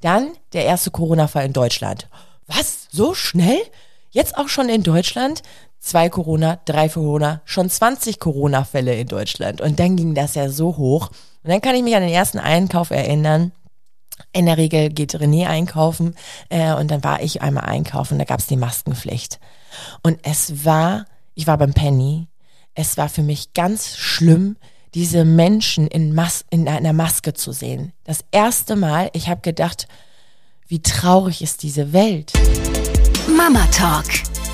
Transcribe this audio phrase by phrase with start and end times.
[0.00, 2.08] Dann der erste Corona-Fall in Deutschland.
[2.46, 2.88] Was?
[2.90, 3.60] So schnell?
[4.10, 5.42] Jetzt auch schon in Deutschland?
[5.80, 9.60] Zwei Corona, drei Corona, schon 20 Corona-Fälle in Deutschland.
[9.60, 11.10] Und dann ging das ja so hoch.
[11.42, 13.52] Und dann kann ich mich an den ersten Einkauf erinnern.
[14.32, 16.16] In der Regel geht René einkaufen
[16.48, 19.38] äh, und dann war ich einmal einkaufen, da gab es die Maskenpflicht.
[20.02, 22.26] Und es war, ich war beim Penny,
[22.74, 24.56] es war für mich ganz schlimm,
[24.94, 27.92] diese Menschen in, Mas in einer Maske zu sehen.
[28.04, 29.86] Das erste Mal, ich habe gedacht,
[30.66, 32.32] wie traurig ist diese Welt.
[33.36, 34.06] Mama Talk,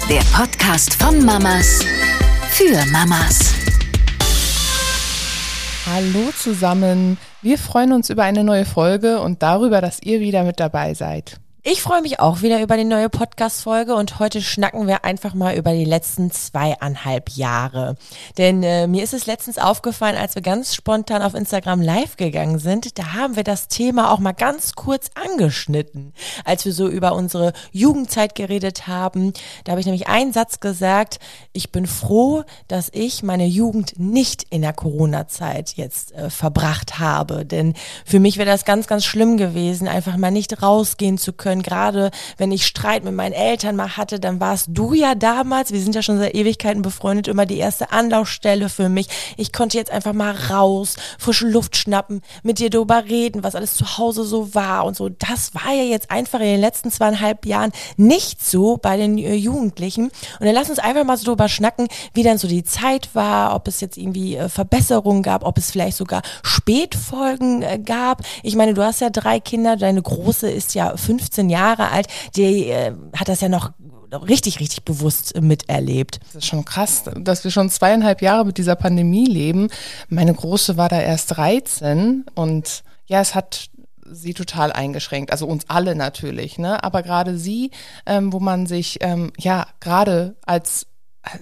[0.08, 1.80] der Podcast von Mamas
[2.50, 3.52] für Mamas.
[5.86, 7.18] Hallo zusammen.
[7.42, 11.40] Wir freuen uns über eine neue Folge und darüber, dass ihr wieder mit dabei seid.
[11.66, 15.56] Ich freue mich auch wieder über die neue Podcast-Folge und heute schnacken wir einfach mal
[15.56, 17.96] über die letzten zweieinhalb Jahre.
[18.36, 22.58] Denn äh, mir ist es letztens aufgefallen, als wir ganz spontan auf Instagram live gegangen
[22.58, 26.12] sind, da haben wir das Thema auch mal ganz kurz angeschnitten,
[26.44, 29.32] als wir so über unsere Jugendzeit geredet haben.
[29.64, 31.18] Da habe ich nämlich einen Satz gesagt,
[31.54, 37.46] ich bin froh, dass ich meine Jugend nicht in der Corona-Zeit jetzt äh, verbracht habe.
[37.46, 37.72] Denn
[38.04, 41.62] für mich wäre das ganz, ganz schlimm gewesen, einfach mal nicht rausgehen zu können können.
[41.62, 45.80] Gerade wenn ich Streit mit meinen Eltern mal hatte, dann warst du ja damals, wir
[45.80, 49.08] sind ja schon seit Ewigkeiten befreundet, immer die erste Anlaufstelle für mich.
[49.36, 53.74] Ich konnte jetzt einfach mal raus, frische Luft schnappen, mit dir darüber reden, was alles
[53.74, 55.08] zu Hause so war und so.
[55.08, 59.34] Das war ja jetzt einfach in den letzten zweieinhalb Jahren nicht so bei den äh,
[59.34, 60.04] Jugendlichen.
[60.04, 63.54] Und dann lass uns einfach mal so drüber schnacken, wie dann so die Zeit war,
[63.54, 68.22] ob es jetzt irgendwie äh, Verbesserungen gab, ob es vielleicht sogar Spätfolgen äh, gab.
[68.42, 72.06] Ich meine, du hast ja drei Kinder, deine große ist ja 15 15 Jahre alt,
[72.36, 73.72] die äh, hat das ja noch
[74.12, 76.20] richtig, richtig bewusst miterlebt.
[76.26, 79.68] Das ist schon krass, dass wir schon zweieinhalb Jahre mit dieser Pandemie leben.
[80.08, 83.70] Meine Große war da erst 13 und ja, es hat
[84.06, 86.84] sie total eingeschränkt, also uns alle natürlich, ne?
[86.84, 87.70] Aber gerade sie,
[88.06, 90.86] ähm, wo man sich ähm, ja gerade als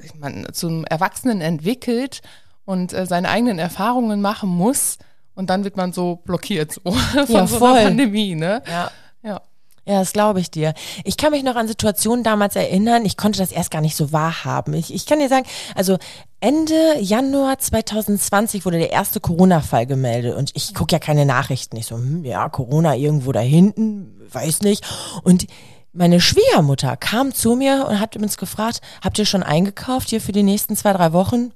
[0.04, 2.20] ich meine, zum Erwachsenen entwickelt
[2.64, 4.98] und äh, seine eigenen Erfahrungen machen muss
[5.34, 8.62] und dann wird man so blockiert so, von ja, so einer Pandemie, ne?
[8.66, 8.90] Ja.
[9.22, 9.40] Ja.
[9.84, 10.74] Ja, das glaube ich dir.
[11.04, 14.12] Ich kann mich noch an Situationen damals erinnern, ich konnte das erst gar nicht so
[14.12, 14.74] wahrhaben.
[14.74, 15.98] Ich, ich kann dir sagen, also
[16.38, 21.76] Ende Januar 2020 wurde der erste Corona-Fall gemeldet und ich gucke ja keine Nachrichten.
[21.76, 24.84] Ich so, hm, ja, Corona irgendwo da hinten, weiß nicht.
[25.24, 25.46] Und
[25.92, 30.32] meine Schwiegermutter kam zu mir und hat uns gefragt, habt ihr schon eingekauft hier für
[30.32, 31.52] die nächsten zwei, drei Wochen?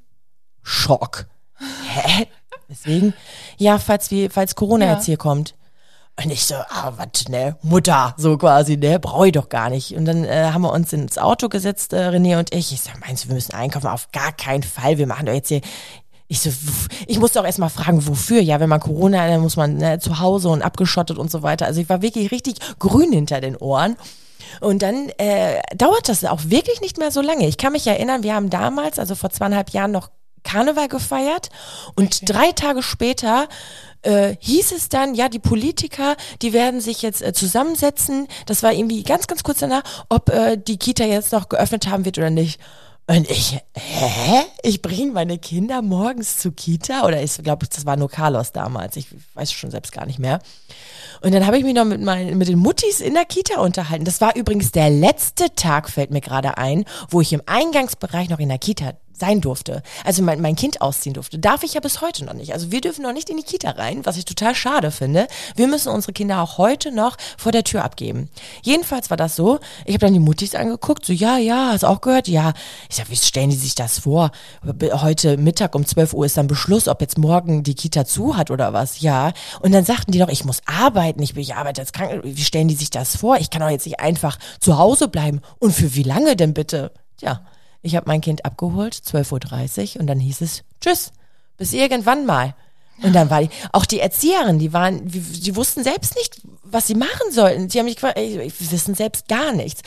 [0.63, 1.27] Schock.
[1.59, 2.27] Hä?
[2.69, 3.15] Deswegen,
[3.57, 4.95] ja, falls, wir, falls Corona ja.
[4.95, 5.55] jetzt hier kommt.
[6.23, 9.95] Und ich so, ah, was, ne, Mutter, so quasi, ne, brauche ich doch gar nicht.
[9.95, 12.73] Und dann äh, haben wir uns ins Auto gesetzt, äh, René und ich.
[12.73, 13.89] Ich sag, meinst du, wir müssen einkaufen?
[13.89, 14.97] Auf gar keinen Fall.
[14.97, 15.61] Wir machen doch jetzt hier
[16.29, 16.51] ich so,
[17.07, 18.41] ich musste auch erstmal fragen, wofür?
[18.41, 21.43] Ja, wenn man Corona, hat, dann muss man ne, zu Hause und abgeschottet und so
[21.43, 21.67] weiter.
[21.67, 23.97] Also ich war wirklich richtig grün hinter den Ohren.
[24.61, 27.47] Und dann äh, dauert das auch wirklich nicht mehr so lange.
[27.47, 30.11] Ich kann mich erinnern, wir haben damals, also vor zweieinhalb Jahren, noch
[30.43, 31.51] Karneval gefeiert
[31.97, 33.49] und drei Tage später
[34.07, 38.29] äh, hieß es dann, ja, die Politiker, die werden sich jetzt äh, zusammensetzen.
[38.47, 42.05] Das war irgendwie ganz, ganz kurz danach, ob äh, die Kita jetzt noch geöffnet haben
[42.05, 42.61] wird oder nicht.
[43.09, 44.43] Und ich, hä?
[44.63, 47.07] Ich bringe meine Kinder morgens zur Kita?
[47.07, 48.97] Oder ich glaube, das war nur Carlos damals.
[48.97, 50.41] Ich weiß schon selbst gar nicht mehr.
[51.21, 54.05] Und dann habe ich mich noch mit, meinen, mit den Muttis in der Kita unterhalten.
[54.05, 58.41] Das war übrigens der letzte Tag, fällt mir gerade ein, wo ich im Eingangsbereich noch
[58.41, 61.39] in der Kita sein durfte, also mein, mein Kind ausziehen durfte.
[61.39, 62.53] Darf ich ja bis heute noch nicht.
[62.53, 65.27] Also wir dürfen noch nicht in die Kita rein, was ich total schade finde.
[65.55, 68.29] Wir müssen unsere Kinder auch heute noch vor der Tür abgeben.
[68.63, 72.01] Jedenfalls war das so, ich habe dann die Muttis angeguckt, so ja, ja, hast auch
[72.01, 72.29] gehört?
[72.29, 72.53] Ja.
[72.89, 74.31] Ich sag, wie stellen die sich das vor?
[74.93, 78.51] Heute Mittag um 12 Uhr ist dann Beschluss, ob jetzt morgen die Kita zu hat
[78.51, 79.01] oder was.
[79.01, 79.33] Ja.
[79.61, 82.21] Und dann sagten die doch, ich muss arbeiten, ich bin ich arbeite als krank.
[82.25, 83.37] Wie stellen die sich das vor?
[83.39, 85.41] Ich kann doch jetzt nicht einfach zu Hause bleiben.
[85.59, 86.93] Und für wie lange denn bitte?
[87.21, 87.43] Ja.
[87.87, 91.13] Ich habe mein Kind abgeholt, 12.30 Uhr, und dann hieß es, tschüss,
[91.57, 92.55] bis irgendwann mal.
[93.03, 96.95] Und dann war die, auch die Erzieherin, die waren, die wussten selbst nicht, was sie
[96.97, 97.69] machen sollten.
[97.69, 99.83] Sie haben mich ey, wissen selbst gar nichts.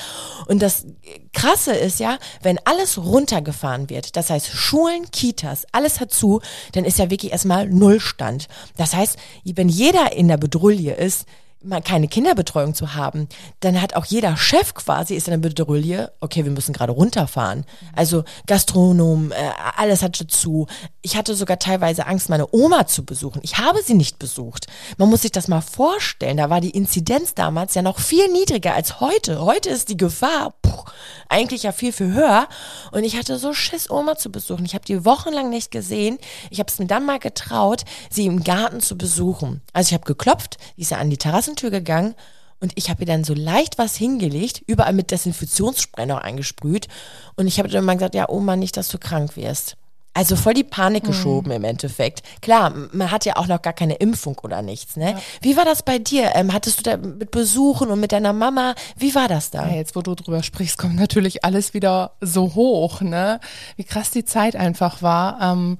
[0.47, 0.85] Und das
[1.33, 6.39] Krasse ist ja, wenn alles runtergefahren wird, das heißt Schulen, Kitas, alles hat zu,
[6.71, 8.47] dann ist ja wirklich erstmal Nullstand.
[8.77, 11.25] Das heißt, wenn jeder in der Bedrulle ist,
[11.61, 13.27] mal keine Kinderbetreuung zu haben,
[13.59, 17.65] dann hat auch jeder Chef quasi ist in der Bedrulle, okay, wir müssen gerade runterfahren.
[17.95, 19.35] Also Gastronom, äh,
[19.75, 20.67] alles hatte zu.
[21.01, 23.41] Ich hatte sogar teilweise Angst, meine Oma zu besuchen.
[23.43, 24.67] Ich habe sie nicht besucht.
[24.97, 26.37] Man muss sich das mal vorstellen.
[26.37, 29.41] Da war die Inzidenz damals ja noch viel niedriger als heute.
[29.41, 30.83] Heute ist die Gefahr puh,
[31.27, 32.47] eigentlich ja viel, viel höher.
[32.91, 34.65] Und ich hatte so Schiss, Oma zu besuchen.
[34.65, 36.19] Ich habe die wochenlang nicht gesehen.
[36.51, 39.61] Ich habe es mir dann mal getraut, sie im Garten zu besuchen.
[39.73, 42.15] Also ich habe geklopft, die ist ja an die Terrasse Straßentür gegangen
[42.61, 46.89] Und ich habe ihr dann so leicht was hingelegt, überall mit Desinfektionsspray eingesprüht.
[47.37, 49.77] Und ich habe dann immer gesagt, ja, Oma, nicht, dass du krank wirst.
[50.13, 52.23] Also voll die Panik geschoben im Endeffekt.
[52.41, 55.15] Klar, man hat ja auch noch gar keine Impfung oder nichts, ne?
[55.41, 56.31] Wie war das bei dir?
[56.35, 58.75] Ähm, hattest du da mit Besuchen und mit deiner Mama?
[58.97, 59.67] Wie war das da?
[59.67, 63.39] Ja, jetzt, wo du drüber sprichst, kommt natürlich alles wieder so hoch, ne?
[63.77, 65.39] Wie krass die Zeit einfach war.
[65.41, 65.77] Ähm,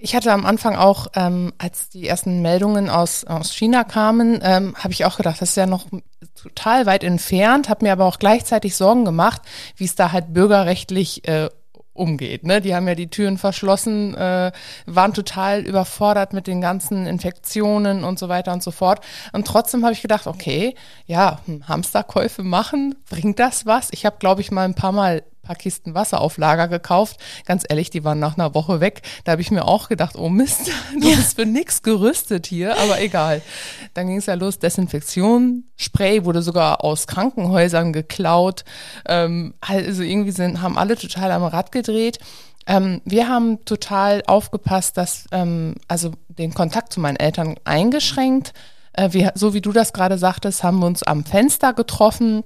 [0.00, 4.76] ich hatte am Anfang auch, ähm, als die ersten Meldungen aus, aus China kamen, ähm,
[4.78, 5.86] habe ich auch gedacht, das ist ja noch
[6.36, 9.42] total weit entfernt, habe mir aber auch gleichzeitig Sorgen gemacht,
[9.76, 11.50] wie es da halt bürgerrechtlich äh,
[11.98, 12.44] umgeht.
[12.44, 12.60] Ne?
[12.60, 14.52] Die haben ja die Türen verschlossen, äh,
[14.86, 19.00] waren total überfordert mit den ganzen Infektionen und so weiter und so fort.
[19.32, 20.74] Und trotzdem habe ich gedacht, okay,
[21.06, 23.88] ja, hm, Hamsterkäufe machen, bringt das was?
[23.92, 27.16] Ich habe, glaube ich, mal ein paar Mal paar Kisten Wasser auf Lager gekauft.
[27.46, 29.00] Ganz ehrlich, die waren nach einer Woche weg.
[29.24, 33.00] Da habe ich mir auch gedacht, oh Mist, du bist für nix gerüstet hier, aber
[33.00, 33.40] egal.
[33.94, 38.64] Dann ging es ja los, Desinfektion, Spray wurde sogar aus Krankenhäusern geklaut.
[39.06, 42.18] Ähm, also irgendwie sind, haben alle total am Rad gedreht.
[42.66, 48.52] Ähm, wir haben total aufgepasst, dass, ähm, also den Kontakt zu meinen Eltern eingeschränkt.
[48.92, 52.44] Äh, wir, so wie du das gerade sagtest, haben wir uns am Fenster getroffen.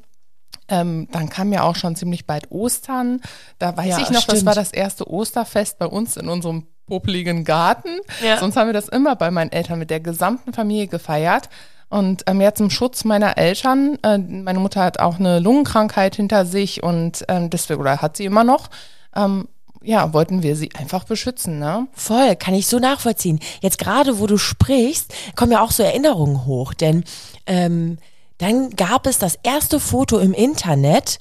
[0.72, 3.20] Ähm, dann kam ja auch schon ziemlich bald Ostern.
[3.58, 4.46] Da weiß Ja, ich noch, das stimmt.
[4.46, 7.90] war das erste Osterfest bei uns in unserem popligen Garten.
[8.24, 8.38] Ja.
[8.38, 11.48] Sonst haben wir das immer bei meinen Eltern mit der gesamten Familie gefeiert.
[11.88, 16.46] Und ähm, ja, zum Schutz meiner Eltern, äh, meine Mutter hat auch eine Lungenkrankheit hinter
[16.46, 18.70] sich und ähm, deswegen, oder hat sie immer noch,
[19.14, 19.46] ähm,
[19.82, 21.86] ja, wollten wir sie einfach beschützen, ne?
[21.92, 23.40] Voll, kann ich so nachvollziehen.
[23.60, 27.04] Jetzt gerade, wo du sprichst, kommen ja auch so Erinnerungen hoch, denn
[27.46, 27.98] ähm,
[28.42, 31.20] dann gab es das erste Foto im Internet.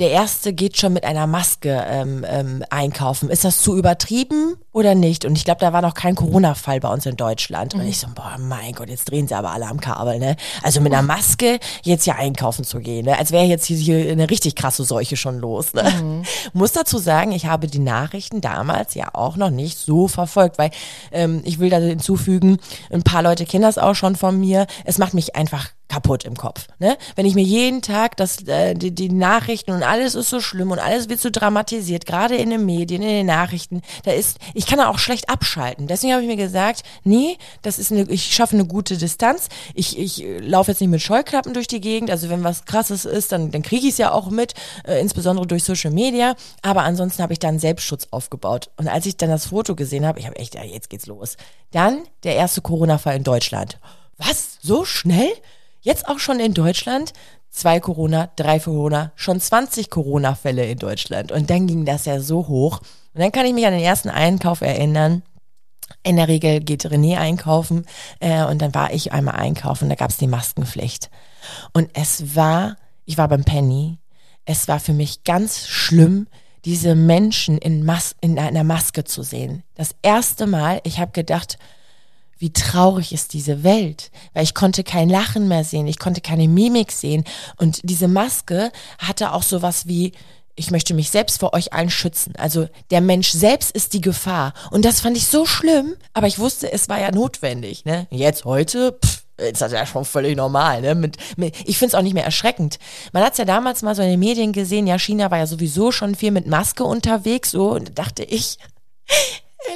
[0.00, 3.30] Der erste geht schon mit einer Maske ähm, ähm, einkaufen.
[3.30, 5.24] Ist das zu übertrieben oder nicht?
[5.24, 7.72] Und ich glaube, da war noch kein Corona-Fall bei uns in Deutschland.
[7.72, 10.36] Und ich so, boah, mein Gott, jetzt drehen sie aber alle am Kabel, ne?
[10.62, 13.18] Also mit einer Maske jetzt ja einkaufen zu gehen, ne?
[13.18, 16.22] Als wäre jetzt hier, hier eine richtig krasse Seuche schon los, ne?
[16.52, 20.70] Muss dazu sagen, ich habe die Nachrichten damals ja auch noch nicht so verfolgt, weil
[21.10, 22.58] ähm, ich will da hinzufügen,
[22.90, 24.66] ein paar Leute kennen das auch schon von mir.
[24.84, 26.66] Es macht mich einfach kaputt im Kopf.
[26.78, 26.96] Ne?
[27.14, 30.70] Wenn ich mir jeden Tag das, äh, die, die Nachrichten und alles ist so schlimm
[30.70, 34.65] und alles wird so dramatisiert, gerade in den Medien, in den Nachrichten, da ist, ich
[34.66, 35.86] kann da auch schlecht abschalten.
[35.86, 39.48] Deswegen habe ich mir gesagt, nee, das ist eine, ich schaffe eine gute Distanz.
[39.74, 42.10] Ich, ich äh, laufe jetzt nicht mit Scheuklappen durch die Gegend.
[42.10, 44.54] Also wenn was krasses ist, dann, dann kriege ich es ja auch mit,
[44.84, 46.34] äh, insbesondere durch Social Media.
[46.62, 48.70] Aber ansonsten habe ich dann Selbstschutz aufgebaut.
[48.76, 51.36] Und als ich dann das Foto gesehen habe, ich habe echt, ja, jetzt geht's los.
[51.70, 53.78] Dann der erste Corona-Fall in Deutschland.
[54.18, 54.58] Was?
[54.62, 55.30] So schnell?
[55.80, 57.12] Jetzt auch schon in Deutschland?
[57.50, 61.32] Zwei Corona, drei Corona, schon 20 Corona-Fälle in Deutschland.
[61.32, 62.80] Und dann ging das ja so hoch.
[63.16, 65.22] Und dann kann ich mich an den ersten Einkauf erinnern.
[66.02, 67.86] In der Regel geht René einkaufen
[68.20, 71.10] äh, und dann war ich einmal einkaufen, da gab es die Maskenpflicht.
[71.72, 72.76] Und es war,
[73.06, 73.96] ich war beim Penny,
[74.44, 76.26] es war für mich ganz schlimm,
[76.66, 79.62] diese Menschen in, Mas in einer Maske zu sehen.
[79.76, 81.56] Das erste Mal, ich habe gedacht,
[82.36, 86.48] wie traurig ist diese Welt, weil ich konnte kein Lachen mehr sehen, ich konnte keine
[86.48, 87.24] Mimik sehen
[87.56, 90.12] und diese Maske hatte auch sowas wie
[90.56, 92.34] ich möchte mich selbst vor euch allen schützen.
[92.36, 96.38] Also der Mensch selbst ist die Gefahr und das fand ich so schlimm, aber ich
[96.38, 98.06] wusste, es war ja notwendig, ne?
[98.10, 100.94] Jetzt heute pff, ist das ja schon völlig normal, ne?
[100.94, 102.78] Mit, mit, ich finde es auch nicht mehr erschreckend.
[103.12, 105.46] Man hat es ja damals mal so in den Medien gesehen, ja, China war ja
[105.46, 108.58] sowieso schon viel mit Maske unterwegs, so, und da dachte ich,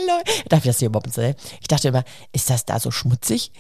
[0.06, 0.49] Leute.
[0.49, 1.35] Darf ich das hier überhaupt erzählen?
[1.61, 3.52] Ich dachte immer, ist das da so schmutzig?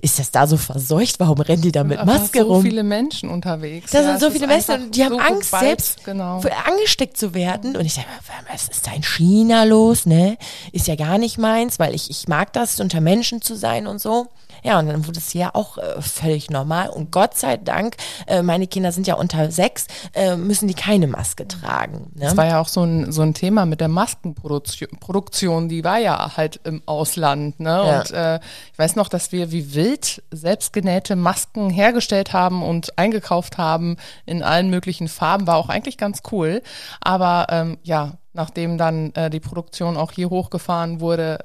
[0.00, 1.20] Ist das da so verseucht?
[1.20, 2.62] Warum rennen die da mit Aber Maske so rum?
[2.62, 3.90] viele Menschen unterwegs.
[3.92, 6.40] Da Ja, sind so viele Menschen, und die haben so Angst, geweiht, selbst genau.
[6.66, 7.76] angesteckt zu werden.
[7.76, 8.06] Und ich sage,
[8.50, 10.36] was ist da in China los, ne?
[10.72, 14.00] Ist ja gar nicht meins, weil ich, ich mag das, unter Menschen zu sein und
[14.00, 14.26] so.
[14.62, 16.88] Ja, und dann wurde es hier auch äh, völlig normal.
[16.88, 17.96] Und Gott sei Dank,
[18.26, 22.10] äh, meine Kinder sind ja unter sechs, äh, müssen die keine Maske tragen.
[22.14, 22.24] Ne?
[22.24, 25.98] Das war ja auch so ein, so ein Thema mit der Maskenproduktion, Produktion, die war
[25.98, 27.70] ja halt im Ausland, ne?
[27.70, 27.98] Ja.
[27.98, 28.40] Und äh,
[28.72, 33.96] ich weiß noch, dass wir wie wild selbstgenähte Masken hergestellt haben und eingekauft haben
[34.26, 36.62] in allen möglichen Farben, war auch eigentlich ganz cool.
[37.00, 41.38] Aber ähm, ja, nachdem dann äh, die Produktion auch hier hochgefahren wurde,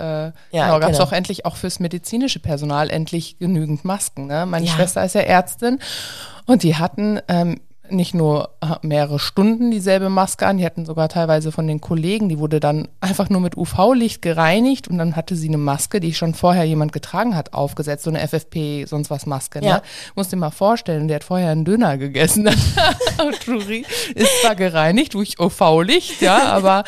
[0.52, 1.10] äh, Ja, genau, gab es genau.
[1.10, 4.28] auch endlich auch fürs medizinische Personal endlich genügend Masken.
[4.28, 4.46] Ne?
[4.46, 4.74] Meine Ja.
[4.74, 5.80] Schwester ist ja Ärztin
[6.46, 7.60] und die hatten ähm,
[7.94, 12.30] nicht nur äh, mehrere Stunden dieselbe Maske an, die hatten sogar teilweise von den Kollegen,
[12.30, 16.14] die wurde dann einfach nur mit UV-Licht gereinigt und dann hatte sie eine Maske, die
[16.14, 19.60] schon vorher jemand getragen hat, aufgesetzt, so eine FFP, sonst was Maske.
[19.60, 19.68] Ne?
[19.68, 19.82] Ja.
[20.16, 22.50] Musst dir mal vorstellen, der hat vorher einen Döner gegessen.
[23.46, 23.86] Truri
[24.16, 26.84] ist zwar gereinigt durch UV-Licht, ja, aber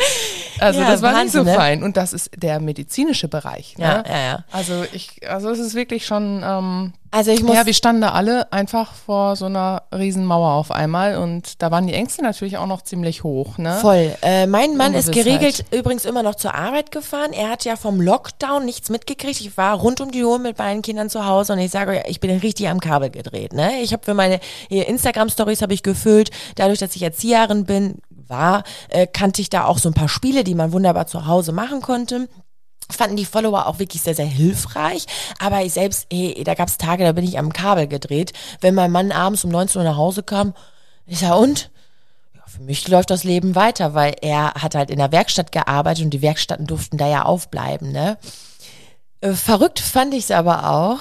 [0.59, 1.53] also Ja, das war nicht so Wahnsinn, ne?
[1.53, 1.83] fein.
[1.83, 3.77] Und das ist der medizinische Bereich.
[3.77, 3.85] Ne?
[3.85, 4.43] Ja, ja, ja.
[4.51, 8.11] Also ich, also es ist wirklich schon ähm, Also ich muss Ja, wir standen da
[8.11, 12.57] alle einfach vor so einer riesen Mauer auf einmal und da waren die Ängste natürlich
[12.57, 13.77] auch noch ziemlich hoch, ne?
[13.79, 14.13] Voll.
[14.21, 17.31] Äh, mein Mann ist geregelt übrigens immer noch zur Arbeit gefahren.
[17.31, 19.39] Er hat ja vom Lockdown nichts mitgekriegt.
[19.39, 22.01] Ich war rund um die Uhr mit meinen Kindern zu Hause und ich sage euch,
[22.07, 23.53] ich bin richtig am Kabel gedreht.
[23.53, 23.79] Ne?
[23.81, 26.31] Ich habe für meine Instagram-Stories habe ich gefüllt.
[26.55, 30.43] Dadurch, dass ich Erzieherin bin, war, äh, kannte ich da auch so ein paar Spiele,
[30.43, 32.27] die man wunderbar zu Hause machen konnte
[32.89, 35.05] fanden die Follower auch wirklich sehr, sehr hilfreich.
[35.39, 38.33] Aber ich selbst, hey, da gab's Tage, da bin ich am Kabel gedreht.
[38.61, 40.53] Wenn mein Mann abends um 19 Uhr nach Hause kam,
[41.05, 41.71] ich sag, und?
[42.47, 46.11] Für mich läuft das Leben weiter, weil er hat halt in der Werkstatt gearbeitet und
[46.11, 48.17] die Werkstätten durften da ja aufbleiben, ne?
[49.21, 50.99] Äh, Verrückt fand ich es aber auch,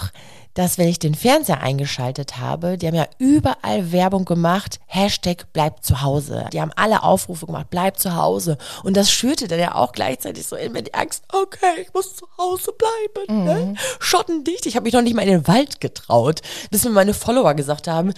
[0.55, 5.85] dass wenn ich den Fernseher eingeschaltet habe, die haben ja überall Werbung gemacht, Hashtag bleibt
[5.85, 6.47] zu Hause.
[6.53, 8.57] Die haben alle Aufrufe gemacht, bleibt zu Hause.
[8.85, 12.15] Und das schürte dann ja auch gleichzeitig so in mir die Angst, okay, ich muss
[12.15, 13.45] zu Hause bleiben.
[13.45, 13.75] Ne?
[13.99, 14.67] Schottendicht.
[14.67, 17.89] Ich habe mich noch nicht mal in den Wald getraut, bis mir meine Follower gesagt
[17.89, 18.15] haben,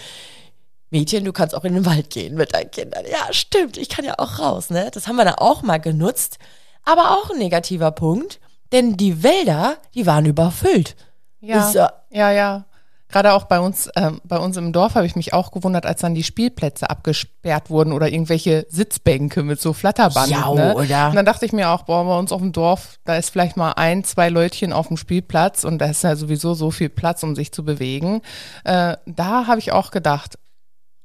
[0.89, 3.03] Mädchen, du kannst auch in den Wald gehen mit deinen Kindern.
[3.11, 4.89] Ja, stimmt, ich kann ja auch raus, ne?
[4.93, 6.37] Das haben wir dann auch mal genutzt.
[6.85, 8.39] Aber auch ein negativer Punkt,
[8.71, 10.95] denn die Wälder, die waren überfüllt.
[11.39, 12.65] Ja, Ist, äh, ja, ja.
[13.09, 16.01] Gerade auch bei uns, ähm, bei uns im Dorf habe ich mich auch gewundert, als
[16.01, 20.29] dann die Spielplätze abgesperrt wurden oder irgendwelche Sitzbänke mit so Flatterband.
[20.29, 20.75] Ja, ne?
[20.75, 21.07] oder?
[21.09, 23.55] Und dann dachte ich mir auch, boah, bei uns auf dem Dorf, da ist vielleicht
[23.55, 27.23] mal ein, zwei Leutchen auf dem Spielplatz und da ist ja sowieso so viel Platz,
[27.23, 28.21] um sich zu bewegen.
[28.65, 30.37] Äh, da habe ich auch gedacht,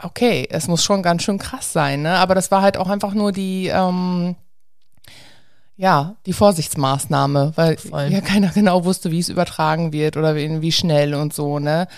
[0.03, 2.17] okay, es muss schon ganz schön krass sein, ne?
[2.17, 4.35] Aber das war halt auch einfach nur die, ähm,
[5.77, 8.09] ja, die Vorsichtsmaßnahme, weil Voll.
[8.11, 11.89] ja keiner genau wusste, wie es übertragen wird oder wie, wie schnell und so, ne?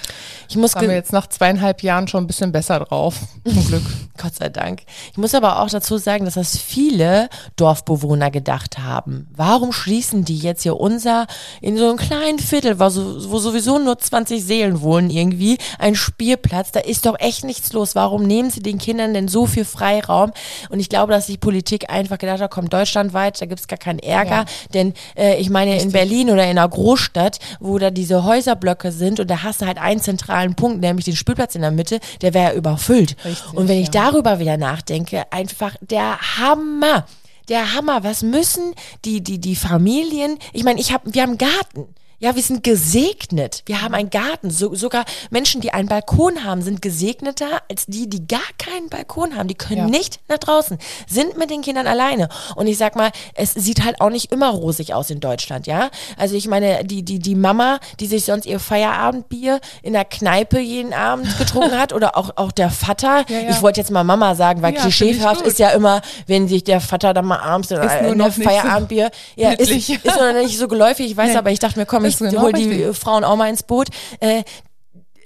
[0.49, 3.83] Ich muss wir jetzt nach zweieinhalb Jahren schon ein bisschen besser drauf, zum Glück.
[4.17, 4.83] Gott sei Dank.
[5.11, 9.29] Ich muss aber auch dazu sagen, dass das viele Dorfbewohner gedacht haben.
[9.35, 11.27] Warum schließen die jetzt hier unser,
[11.61, 16.71] in so einem kleinen Viertel, wo, wo sowieso nur 20 Seelen wohnen irgendwie, ein Spielplatz,
[16.71, 17.97] da ist doch echt nichts los.
[17.97, 20.33] Warum nehmen sie den Kindern denn so viel Freiraum?
[20.69, 23.99] Und ich glaube, dass die Politik einfach gedacht hat, komm, deutschlandweit, da gibt's gar keinen
[23.99, 24.31] Ärger.
[24.31, 24.45] Ja.
[24.73, 29.21] Denn äh, ich meine, in Berlin oder in einer Großstadt, wo da diese Häuserblöcke sind
[29.21, 32.35] und da hast du halt einen zentralen Punkt, nämlich den Spielplatz in der Mitte, der
[32.35, 33.17] wäre ja überfüllt.
[33.25, 34.11] Richtig, und wenn ich ja.
[34.11, 37.07] darüber wieder nachdenke, einfach der Hammer.
[37.49, 38.05] Der Hammer.
[38.05, 40.39] Was müssen die, die, die Familien?
[40.53, 41.95] Ich meine, ich hab, wir haben einen Garten.
[42.25, 43.63] Ja, wir sind gesegnet.
[43.67, 44.49] Wir haben einen Garten.
[44.49, 49.37] So, sogar Menschen, die einen Balkon haben, sind gesegneter als die, die gar keinen Balkon
[49.37, 49.47] haben.
[49.47, 49.87] Die können Ja.
[49.89, 52.31] nicht nach draußen, sind mit den Kindern alleine.
[52.57, 55.91] Und ich sag mal, es sieht halt auch nicht immer rosig aus in Deutschland, ja.
[56.17, 60.59] Also ich meine, die, die, die Mama, die sich sonst ihr Feierabendbier in der Kneipe
[60.61, 63.27] jeden Abend getrunken hat, oder auch, auch der Vater.
[63.29, 63.51] Ja, ja.
[63.51, 67.13] Ich wollte jetzt mal Mama sagen, weil klischeehaft ist ja immer, wenn sich der Vater
[67.13, 70.69] dann mal abends in, in der nicht so Feierabendbier, ja, ist, ist noch nicht so
[70.69, 71.37] geläufig, ich weiß, Nee.
[71.37, 72.97] aber ich dachte mir, komm, ich Ist genau hol die richtig.
[72.97, 73.89] Frauen auch mal ins Boot.
[74.21, 74.43] Äh,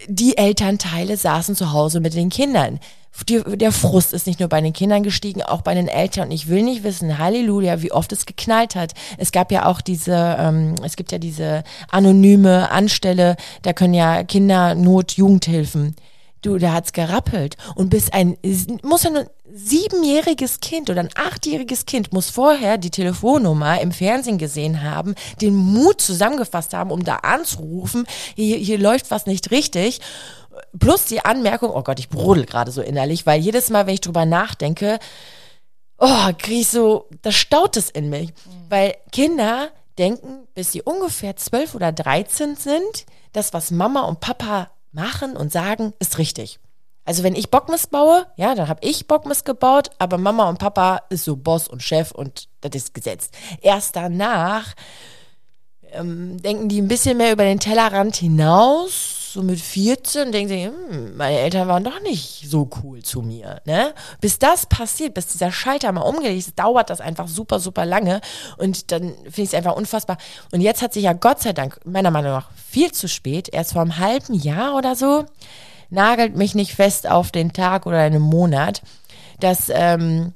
[0.07, 2.79] die Elternteile saßen zu Hause mit den Kindern.
[3.29, 6.29] Die, der Frust ist nicht nur bei den Kindern gestiegen, auch bei den Eltern.
[6.29, 8.93] Und ich will nicht wissen, Halleluja, wie oft es geknallt hat.
[9.17, 14.23] Es gab ja auch diese, ähm, es gibt ja diese anonyme Anstelle, da können ja
[14.23, 15.97] Kinder Not Jugendhilfen.
[16.43, 17.57] Du, da hat's gerappelt.
[17.75, 18.37] Und bis ein,
[18.83, 23.93] muss ja nur ein siebenjähriges Kind oder ein achtjähriges Kind muss vorher die Telefonnummer im
[23.93, 29.51] Fernsehen gesehen haben, den Mut zusammengefasst haben, um da anzurufen, hier, hier läuft was nicht
[29.51, 30.01] richtig.
[30.79, 34.01] Plus die Anmerkung, oh Gott, ich brodel gerade so innerlich, weil jedes Mal, wenn ich
[34.01, 34.99] drüber nachdenke,
[35.99, 38.33] oh, krieg ich so, das staut es in mich.
[38.69, 44.71] Weil Kinder denken, bis sie ungefähr zwölf oder dreizehn sind, das, was Mama und Papa
[44.93, 46.59] machen und sagen, ist richtig.
[47.09, 51.01] Also wenn ich Bockmist baue, ja, dann habe ich Bockmist gebaut, aber Mama und Papa
[51.09, 53.35] ist so Boss und Chef und das ist gesetzt.
[53.63, 54.75] Erst danach
[55.93, 60.67] ähm, denken die ein bisschen mehr über den Tellerrand hinaus, so mit 14, denken sie,
[60.67, 63.63] hm, meine Eltern waren doch nicht so cool zu mir.
[63.65, 63.95] Ne?
[64.21, 68.21] Bis das passiert, bis dieser Schalter mal umgelegt ist, dauert das einfach super, super lange.
[68.59, 70.19] Und dann finde ich es einfach unfassbar.
[70.53, 73.73] Und jetzt hat sich ja Gott sei Dank, meiner Meinung nach, viel zu spät, erst
[73.73, 75.25] vor einem halben Jahr oder so,
[75.91, 78.83] nagelt mich nicht fest auf den Tag oder einen Monat,
[79.41, 80.33] dass ähm,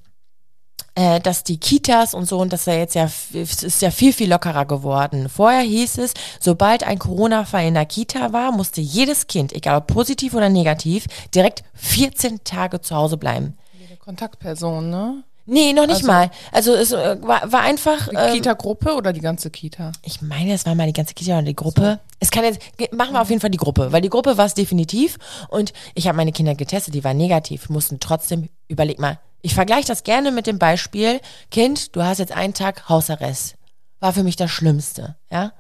[0.95, 4.13] äh, dass die Kitas und so und das ist ja jetzt ja ist ja viel
[4.13, 5.29] viel lockerer geworden.
[5.29, 9.87] Vorher hieß es, sobald ein Corona-Fall in der Kita war, musste jedes Kind, egal ob
[9.87, 13.57] positiv oder negativ, direkt 14 Tage zu Hause bleiben.
[14.05, 15.23] Kontaktperson, ne?
[15.45, 16.31] Nee, noch nicht Also- mal.
[16.53, 18.09] Also es äh, war, war einfach.
[18.09, 19.93] Die ähm, Kita-Gruppe oder die ganze Kita?
[20.03, 21.99] ich meine, es war mal die ganze Kita oder die Gruppe.
[22.21, 22.61] Es kann jetzt,
[22.93, 25.19] machen wir auf jeden Fall die Gruppe, weil die Gruppe war es definitiv.
[25.49, 29.89] Und ich habe meine Kinder getestet, die waren negativ, mussten trotzdem, überleg mal, ich vergleiche
[29.89, 31.21] das gerne mit dem Beispiel,
[31.51, 33.57] Kind, du hast jetzt einen Tag Hausarrest.
[33.99, 35.53] War für mich das Schlimmste, ja.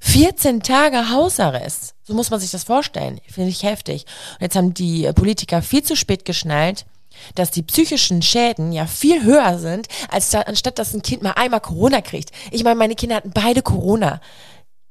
[0.00, 1.94] 14 Tage Hausarrest.
[2.02, 3.20] So muss man sich das vorstellen.
[3.28, 4.04] Finde ich heftig.
[4.34, 6.86] Und jetzt haben die Politiker viel zu spät geschnallt,
[7.34, 11.32] dass die psychischen Schäden ja viel höher sind, als da, anstatt dass ein Kind mal
[11.32, 12.30] einmal Corona kriegt.
[12.50, 14.20] Ich meine, meine Kinder hatten beide Corona.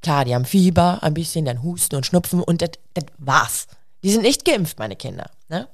[0.02, 2.70] Klar, die haben Fieber, ein bisschen, dann Husten und Schnupfen und das
[3.18, 3.66] war's.
[4.02, 5.30] Die sind nicht geimpft, meine Kinder.
[5.48, 5.68] Ne?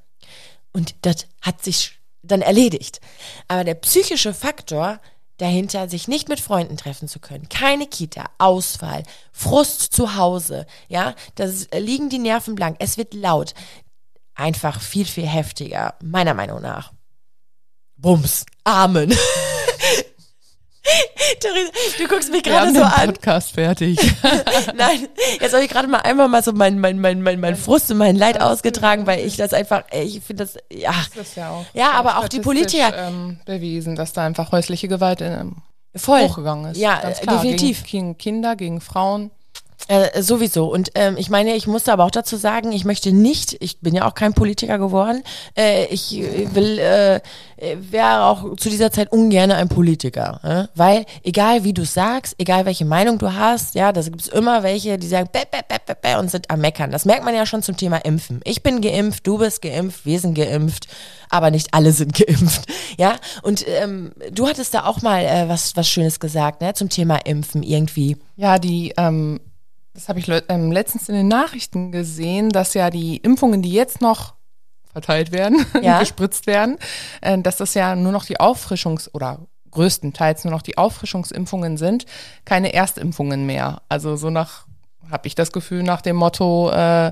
[0.73, 3.01] Und das hat sich dann erledigt.
[3.49, 5.01] Aber der psychische Faktor
[5.39, 11.15] dahinter, sich nicht mit Freunden treffen zu können, keine Kita, Ausfall, Frust zu Hause, ja,
[11.37, 11.49] da
[11.79, 13.55] liegen die Nerven blank, es wird laut,
[14.39, 16.93] einfach viel, viel heftiger, meiner Meinung nach.
[17.97, 19.15] Bums, Amen.
[21.41, 23.07] Theresa, du guckst mich gerade so an.
[23.09, 23.99] Podcast fertig.
[24.77, 25.09] Nein,
[25.41, 27.99] jetzt habe ich gerade mal einmal mal so mein, mein, mein, mein, mein Frust und
[27.99, 30.95] mein Leid ausgetragen, weil ich das einfach, ich finde das, ja.
[31.15, 31.67] Das ist ja auch.
[31.75, 32.97] Ja, aber auch die Politiker.
[32.97, 35.57] Ähm, bewiesen, dass da einfach häusliche Gewalt in, ähm,
[35.95, 36.23] Voll.
[36.23, 36.79] hochgegangen ist.
[36.79, 37.83] Ja, definitiv.
[37.83, 39.31] Gegen, gegen Kinder, gegen Frauen.
[39.87, 40.67] Äh, sowieso.
[40.67, 43.95] Und ähm, ich meine, ich musste aber auch dazu sagen, ich möchte nicht, ich bin
[43.95, 45.23] ja auch kein Politiker geworden,
[45.57, 46.21] äh, ich
[46.53, 47.21] will, äh,
[47.91, 50.41] wäre auch zu dieser Zeit ungern ein Politiker.
[50.43, 50.79] Äh?
[50.79, 54.63] Weil, egal wie du sagst, egal welche Meinung du hast, ja, da gibt es immer
[54.63, 56.91] welche, die sagen, bäh, bäh, bäh, bäh, bäh, und sind am Meckern.
[56.91, 58.41] Das merkt man ja schon zum Thema Impfen.
[58.45, 60.89] Ich bin geimpft, du bist geimpft, wir sind geimpft,
[61.31, 62.67] aber nicht alle sind geimpft.
[62.99, 66.91] Ja, und ähm, du hattest da auch mal äh, was, was Schönes gesagt, ne, zum
[66.91, 68.17] Thema Impfen irgendwie.
[68.37, 69.41] Ja, die, ähm,
[69.99, 74.01] das habe ich ähm, letztens in den Nachrichten gesehen, dass ja die Impfungen, die jetzt
[74.01, 74.35] noch
[74.93, 75.99] verteilt werden, Ja.
[75.99, 76.79] gespritzt werden,
[77.21, 79.41] äh, dass das ja nur noch die Auffrischungs- oder
[79.73, 82.07] größtenteils nur noch die Auffrischungsimpfungen sind,
[82.45, 83.83] keine Erstimpfungen mehr.
[83.89, 84.67] Also so nach,
[85.11, 87.11] habe ich das Gefühl, nach dem Motto, äh,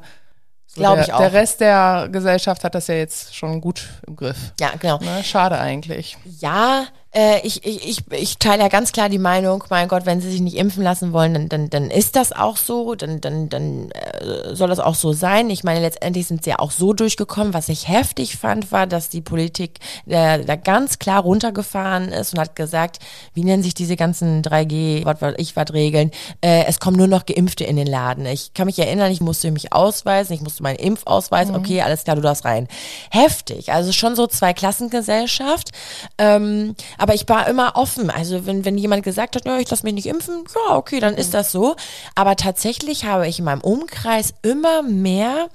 [0.67, 1.19] so Glaub der, ich auch.
[1.19, 4.53] Der Rest der Gesellschaft hat das ja jetzt schon gut im Griff.
[4.61, 4.99] Ja, genau.
[4.99, 5.25] Ne?
[5.25, 6.17] Schade eigentlich.
[6.39, 10.21] Ja, äh, ich, ich, ich, ich teile ja ganz klar die Meinung, mein Gott, wenn
[10.21, 13.49] sie sich nicht impfen lassen wollen, dann, dann, dann ist das auch so, dann, dann,
[13.49, 15.49] dann äh, soll das auch so sein.
[15.49, 17.55] Ich meine, letztendlich sind sie ja auch so durchgekommen.
[17.55, 22.41] Was ich heftig fand, war, dass die Politik äh, da ganz klar runtergefahren ist und
[22.41, 22.99] hat gesagt,
[23.35, 26.11] wie nennen sich diese ganzen 3G, was weiß ich was Regeln,
[26.43, 28.27] äh, es kommen nur noch Geimpfte in den Laden.
[28.27, 32.17] Ich kann mich erinnern, ich musste mich ausweisen, ich musste meinen Impfausweis, okay, alles klar,
[32.17, 32.69] du darfst rein.
[33.11, 35.71] Heftig, also schon so zwei Klassengesellschaft.
[36.19, 38.11] Ähm, aber ich war immer offen.
[38.11, 41.15] Also wenn, wenn jemand gesagt hat, ja, ich lasse mich nicht impfen, ja, okay, dann
[41.15, 41.77] ist das so.
[42.15, 45.49] Aber tatsächlich habe ich in meinem Umkreis immer mehr,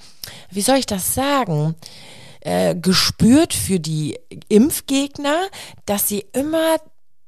[0.50, 1.76] wie soll ich das sagen,
[2.42, 5.48] äh, gespürt für die Impfgegner,
[5.86, 6.78] dass sie immer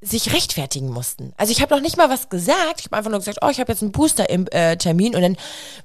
[0.04, 1.34] sich rechtfertigen mussten.
[1.38, 2.80] Also ich habe noch nicht mal was gesagt.
[2.80, 5.38] Ich habe einfach nur gesagt, oh, ich habe jetzt einen Booster-Termin und dann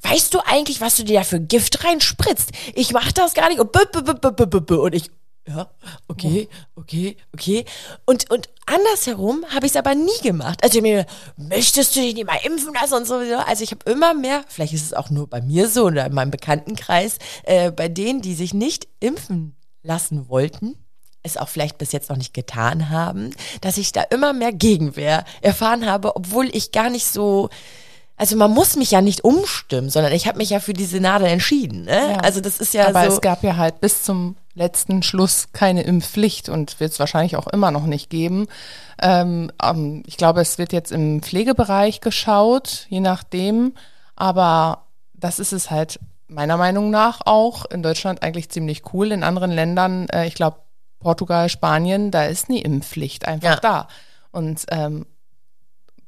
[0.03, 2.51] weißt du eigentlich, was du dir da für Gift reinspritzt?
[2.75, 5.11] Ich mache das gar nicht und ich
[5.49, 5.71] ja,
[6.09, 7.65] okay, okay, okay.
[8.05, 10.63] Und, und andersherum habe ich es aber nie gemacht.
[10.63, 11.07] Also mir,
[11.37, 13.15] möchtest du dich nicht mal impfen lassen und so.
[13.15, 16.13] Also ich habe immer mehr, vielleicht ist es auch nur bei mir so oder in
[16.13, 20.77] meinem Bekanntenkreis, äh, bei denen, die sich nicht impfen lassen wollten,
[21.23, 23.31] es auch vielleicht bis jetzt noch nicht getan haben,
[23.63, 27.49] dass ich da immer mehr Gegenwehr erfahren habe, obwohl ich gar nicht so,
[28.19, 31.29] also man muss mich ja nicht umstimmen, sondern ich habe mich ja für diese Nadel
[31.29, 31.85] entschieden.
[31.85, 32.11] Ne?
[32.13, 32.17] Ja.
[32.19, 33.15] Also das ist ja Aber so.
[33.17, 37.47] es gab ja halt bis zum letzten Schluss keine Impfpflicht und wird es wahrscheinlich auch
[37.47, 38.47] immer noch nicht geben.
[39.01, 43.75] Ähm, ähm, ich glaube, es wird jetzt im Pflegebereich geschaut, je nachdem.
[44.17, 49.13] Aber das ist es halt meiner Meinung nach auch in Deutschland eigentlich ziemlich cool.
[49.13, 50.59] In anderen Ländern, äh, ich glaube
[50.99, 53.61] Portugal, Spanien, da ist eine Impfpflicht einfach Ja.
[53.61, 53.89] da.
[54.33, 55.07] Und ähm,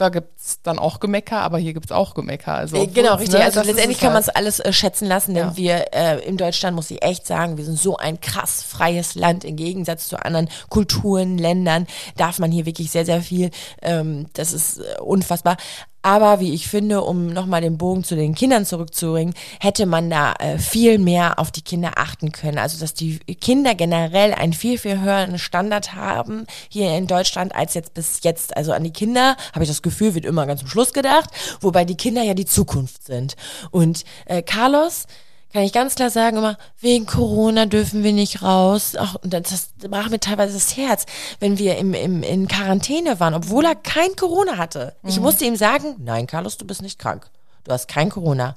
[0.00, 2.54] da gibt's dann auch Gemecker, aber hier gibt's auch Gemecker.
[2.54, 3.38] Also, Äh, Genau, richtig.
[3.38, 4.28] ne, also das letztendlich es kann man halt.
[4.28, 5.56] es alles äh, schätzen lassen, denn Ja.
[5.56, 9.44] wir äh, in Deutschland, muss ich echt sagen, wir sind so ein krass freies Land
[9.44, 11.86] im Gegensatz zu anderen Kulturen, Ländern,
[12.16, 13.50] darf man hier wirklich sehr, sehr viel.
[13.82, 15.56] Ähm, das ist äh, unfassbar.
[16.02, 20.32] Aber wie ich finde, um nochmal den Bogen zu den Kindern zurückzubringen, hätte man da
[20.38, 22.58] äh, viel mehr auf die Kinder achten können.
[22.58, 27.74] Also, dass die Kinder generell einen viel, viel höheren Standard haben hier in Deutschland als
[27.74, 28.56] jetzt bis jetzt.
[28.56, 31.84] Also an die Kinder, habe ich das Gefühl, wird immer ganz zum Schluss gedacht, wobei
[31.84, 33.36] die Kinder ja die Zukunft sind.
[33.70, 35.06] Und äh, Carlos,
[35.52, 38.92] kann ich ganz klar sagen, immer, wegen Corona dürfen wir nicht raus.
[38.96, 39.42] Ach, und das,
[39.78, 41.06] das brach mir teilweise das Herz,
[41.40, 44.94] wenn wir im, im, in Quarantäne waren, obwohl er kein Corona hatte.
[45.04, 47.30] Ich musste ihm sagen, nein, Carlos, du bist nicht krank.
[47.64, 48.54] Du hast kein Corona.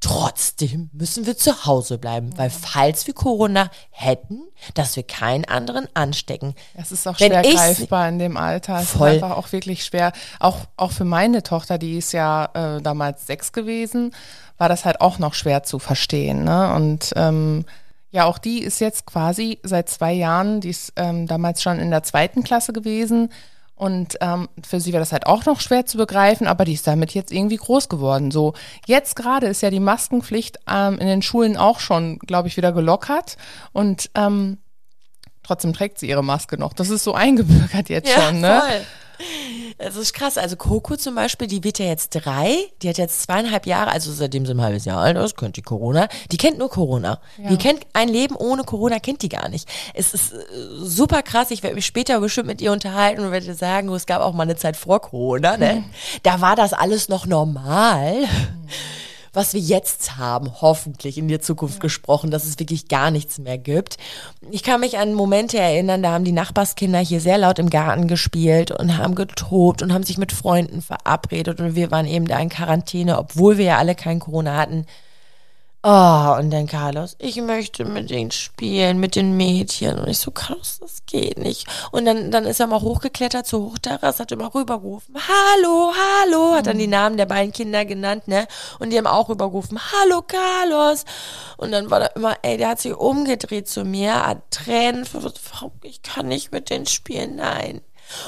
[0.00, 4.42] Trotzdem müssen wir zu Hause bleiben, weil falls wir Corona hätten,
[4.74, 6.54] dass wir keinen anderen anstecken.
[6.74, 8.78] Es ist auch Wenn schwer greifbar in dem Alter.
[8.80, 9.08] Es Voll.
[9.08, 10.12] ist einfach auch wirklich schwer.
[10.38, 14.14] Auch, auch für meine Tochter, die ist ja äh, damals sechs gewesen,
[14.58, 16.44] war das halt auch noch schwer zu verstehen.
[16.44, 16.72] Ne?
[16.74, 17.64] Und ähm,
[18.10, 21.90] ja, auch die ist jetzt quasi seit zwei Jahren, die ist ähm, damals schon in
[21.90, 23.30] der zweiten Klasse gewesen.
[23.74, 26.86] Und ähm, für sie war das halt auch noch schwer zu begreifen, aber die ist
[26.86, 28.30] damit jetzt irgendwie groß geworden.
[28.30, 28.54] So,
[28.86, 32.72] jetzt gerade ist ja die Maskenpflicht ähm, in den Schulen auch schon, glaube ich, wieder
[32.72, 33.36] gelockert.
[33.72, 34.56] Und ähm,
[35.42, 36.72] trotzdem trägt sie ihre Maske noch.
[36.72, 38.62] Das ist so eingebürgert jetzt Ja, schon, ne?
[38.66, 38.80] voll.
[39.78, 40.38] Das ist krass.
[40.38, 44.12] Also Coco zum Beispiel, die wird ja jetzt drei, die hat jetzt zweieinhalb Jahre, also
[44.12, 46.08] seitdem sie ein halbes Jahr alt ist, kennt die Corona.
[46.30, 47.20] Die kennt nur Corona.
[47.50, 49.68] Die kennt ein Leben ohne Corona, kennt die gar nicht.
[49.94, 50.36] Es ist äh,
[50.78, 51.50] super krass.
[51.50, 54.44] Ich werde mich später bestimmt mit ihr unterhalten und werde sagen, es gab auch mal
[54.44, 55.84] eine Zeit vor Corona, ne?
[56.22, 58.24] Da war das alles noch normal.
[59.36, 63.58] Was wir jetzt haben, hoffentlich in der Zukunft gesprochen, dass es wirklich gar nichts mehr
[63.58, 63.98] gibt.
[64.50, 68.08] Ich kann mich an Momente erinnern, da haben die Nachbarskinder hier sehr laut im Garten
[68.08, 72.38] gespielt und haben getobt und haben sich mit Freunden verabredet und wir waren eben da
[72.38, 74.86] in Quarantäne, obwohl wir ja alle kein Corona hatten.
[75.88, 80.00] Oh, und dann Carlos, ich möchte mit denen spielen, mit den Mädchen.
[80.00, 81.68] Und ich so, Carlos, das geht nicht.
[81.92, 86.66] Und dann, dann ist er mal hochgeklettert zur Hochterrasse, hat immer rübergerufen, hallo, hallo, hat
[86.66, 88.48] dann die Namen der beiden Kinder genannt, ne?
[88.80, 91.04] Und die haben auch rübergerufen, hallo, Carlos.
[91.56, 95.06] Und dann war da immer, ey, der hat sich umgedreht zu mir, hat Tränen,
[95.82, 97.80] ich kann nicht mit denen spielen, nein.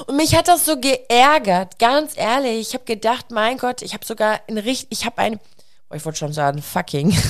[0.06, 2.60] Und mich hat das so geärgert, ganz ehrlich.
[2.60, 5.40] Ich habe gedacht, mein Gott, ich habe sogar ein richtig, ich habe ein,
[5.94, 7.16] ich wollte schon sagen, fucking.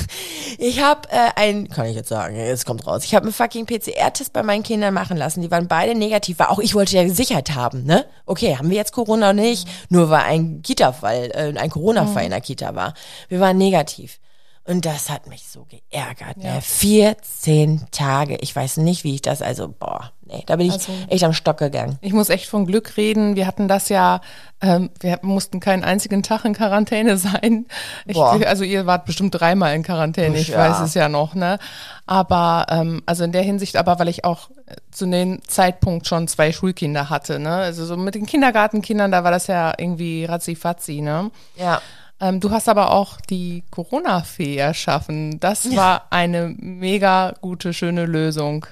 [0.60, 3.04] Ich habe äh, ein, kann ich jetzt sagen, jetzt kommt raus.
[3.04, 5.40] Ich habe einen fucking PCR-Test bei meinen Kindern machen lassen.
[5.40, 8.06] Die waren beide negativ, weil auch ich wollte ja Sicherheit haben, ne?
[8.26, 9.68] Okay, haben wir jetzt Corona oder nicht?
[9.88, 12.94] Nur weil ein Kita-Fall, äh, ein Corona-Fall in der Kita war.
[13.28, 14.18] Wir waren negativ.
[14.64, 16.38] Und das hat mich so geärgert.
[16.38, 16.60] Ne?
[16.60, 18.36] 14 Tage.
[18.40, 21.32] Ich weiß nicht, wie ich das, also, boah, nee, da bin ich Also- echt am
[21.32, 21.98] Stock gegangen.
[22.00, 23.36] Ich muss echt von Glück reden.
[23.36, 24.20] Wir hatten das ja,
[24.60, 27.66] ähm, wir mussten keinen einzigen Tag in Quarantäne sein.
[28.06, 30.58] Ich, also ihr wart bestimmt dreimal in Quarantäne, ich Ja.
[30.58, 31.58] weiß es ja noch, ne?
[32.06, 34.50] Aber ähm, also in der Hinsicht, aber weil ich auch
[34.90, 37.50] zu dem Zeitpunkt schon zwei Schulkinder hatte, ne?
[37.56, 41.30] Also so mit den Kindergartenkindern, da war das ja irgendwie ratzi-fatzi, ne?
[41.56, 41.80] Ja.
[42.20, 45.38] Ähm, du hast aber auch die Corona-Fee erschaffen.
[45.38, 48.66] Das war eine mega gute, schöne Lösung.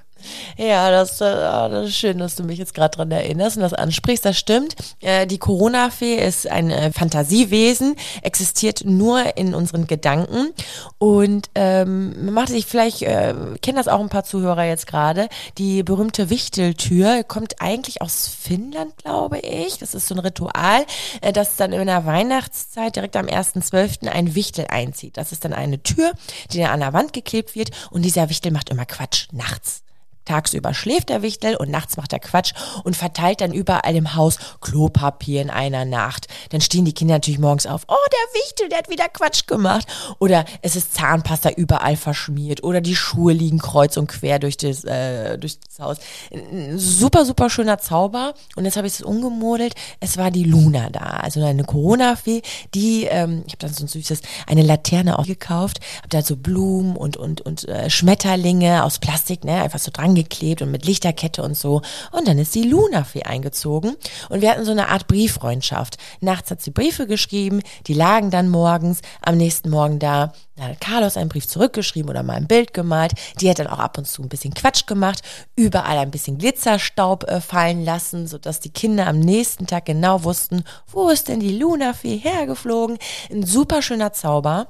[0.56, 3.62] Ja, das, äh, ah, das ist schön, dass du mich jetzt gerade dran erinnerst und
[3.62, 4.24] das ansprichst.
[4.24, 4.74] Das stimmt.
[5.00, 10.52] Äh, die Corona-Fee ist ein äh, Fantasiewesen, existiert nur in unseren Gedanken
[10.98, 15.82] und ähm, macht sich vielleicht, äh, kennen das auch ein paar Zuhörer jetzt gerade, die
[15.82, 19.78] berühmte Wichteltür kommt eigentlich aus Finnland, glaube ich.
[19.78, 20.84] Das ist so ein Ritual,
[21.32, 24.08] dass dann in der Weihnachtszeit direkt am 1.12.
[24.08, 25.16] ein Wichtel einzieht.
[25.16, 26.12] Das ist dann eine Tür,
[26.52, 29.85] die dann an der Wand geklebt wird und dieser Wichtel macht immer Quatsch nachts.
[30.26, 32.52] Tagsüber schläft der Wichtel und nachts macht er Quatsch
[32.84, 36.26] und verteilt dann überall im Haus Klopapier in einer Nacht.
[36.50, 37.82] Dann stehen die Kinder natürlich morgens auf.
[37.88, 39.86] Oh, der Wichtel, der hat wieder Quatsch gemacht.
[40.18, 42.64] Oder es ist Zahnpasta überall verschmiert.
[42.64, 45.98] Oder die Schuhe liegen kreuz und quer durch das, äh, durch das Haus.
[46.74, 48.34] Super, super schöner Zauber.
[48.56, 49.74] Und jetzt habe ich es umgemodelt.
[50.00, 51.00] Es war die Luna da.
[51.00, 52.42] Also eine Corona-Fee,
[52.74, 55.78] die, ähm, ich habe dann so ein süßes, eine Laterne auch gekauft.
[55.98, 60.15] Habe da so Blumen und, und, und äh, Schmetterlinge aus Plastik, ne, einfach so dran
[60.16, 61.82] geklebt und mit Lichterkette und so.
[62.12, 63.96] Und dann ist die Luna-Fee eingezogen.
[64.28, 65.98] Und wir hatten so eine Art Brieffreundschaft.
[66.20, 70.32] Nachts hat sie Briefe geschrieben, die lagen dann morgens, am nächsten Morgen da.
[70.56, 73.12] Dann hat Carlos einen Brief zurückgeschrieben oder mal ein Bild gemalt.
[73.40, 75.22] Die hat dann auch ab und zu ein bisschen Quatsch gemacht,
[75.54, 80.64] überall ein bisschen Glitzerstaub äh, fallen lassen, sodass die Kinder am nächsten Tag genau wussten,
[80.86, 82.98] wo ist denn die Luna-Fee hergeflogen.
[83.30, 84.68] Ein super schöner Zauber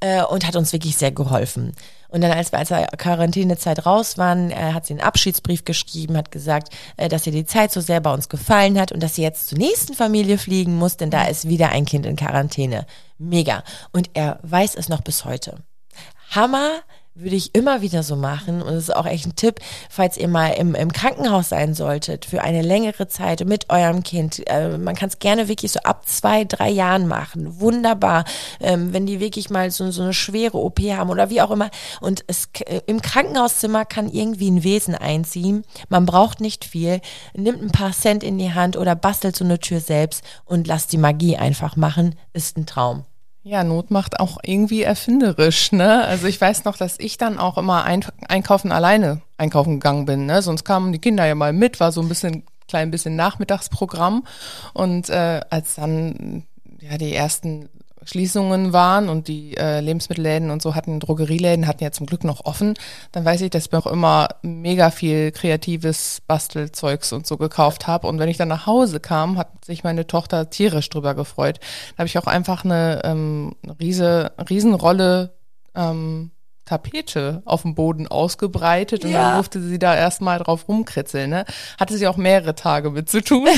[0.00, 1.74] äh, und hat uns wirklich sehr geholfen.
[2.10, 6.16] Und dann, als wir aus der Quarantänezeit raus waren, äh, hat sie einen Abschiedsbrief geschrieben,
[6.16, 9.14] hat gesagt, äh, dass ihr die Zeit so sehr bei uns gefallen hat und dass
[9.14, 12.86] sie jetzt zur nächsten Familie fliegen muss, denn da ist wieder ein Kind in Quarantäne.
[13.18, 13.62] Mega.
[13.92, 15.58] Und er weiß es noch bis heute.
[16.30, 16.80] Hammer
[17.20, 18.62] würde ich immer wieder so machen.
[18.62, 22.24] Und es ist auch echt ein Tipp, falls ihr mal im, im Krankenhaus sein solltet,
[22.24, 24.42] für eine längere Zeit mit eurem Kind.
[24.48, 27.60] Äh, man kann es gerne wirklich so ab zwei, drei Jahren machen.
[27.60, 28.24] Wunderbar.
[28.60, 31.70] Ähm, wenn die wirklich mal so, so eine schwere OP haben oder wie auch immer.
[32.00, 35.64] Und es, äh, im Krankenhauszimmer kann irgendwie ein Wesen einziehen.
[35.88, 37.00] Man braucht nicht viel.
[37.34, 40.92] Nimmt ein paar Cent in die Hand oder bastelt so eine Tür selbst und lasst
[40.92, 42.16] die Magie einfach machen.
[42.32, 43.04] Ist ein Traum.
[43.42, 46.04] Ja, Not macht auch irgendwie erfinderisch, ne?
[46.04, 50.26] Also ich weiß noch, dass ich dann auch immer ein, einkaufen alleine einkaufen gegangen bin,
[50.26, 50.42] ne?
[50.42, 54.24] Sonst kamen die Kinder ja mal mit, war so ein bisschen klein bisschen Nachmittagsprogramm
[54.74, 56.44] und äh, als dann
[56.80, 57.68] ja die ersten
[58.10, 62.44] Schließungen waren und die äh, Lebensmittelläden und so hatten, Drogerieläden hatten ja zum Glück noch
[62.44, 62.74] offen,
[63.12, 67.86] dann weiß ich, dass ich mir auch immer mega viel kreatives Bastelzeugs und so gekauft
[67.86, 68.08] habe.
[68.08, 71.60] Und wenn ich dann nach Hause kam, hat sich meine Tochter tierisch drüber gefreut.
[71.92, 75.32] Da habe ich auch einfach eine, ähm, riese, Riesenrolle
[75.74, 76.32] ähm,
[76.70, 79.22] Tapete auf dem Boden ausgebreitet und Ja.
[79.24, 81.28] dann durfte sie da erstmal drauf rumkritzeln.
[81.28, 81.44] Ne?
[81.80, 83.48] Hatte sie auch mehrere Tage mit zu tun.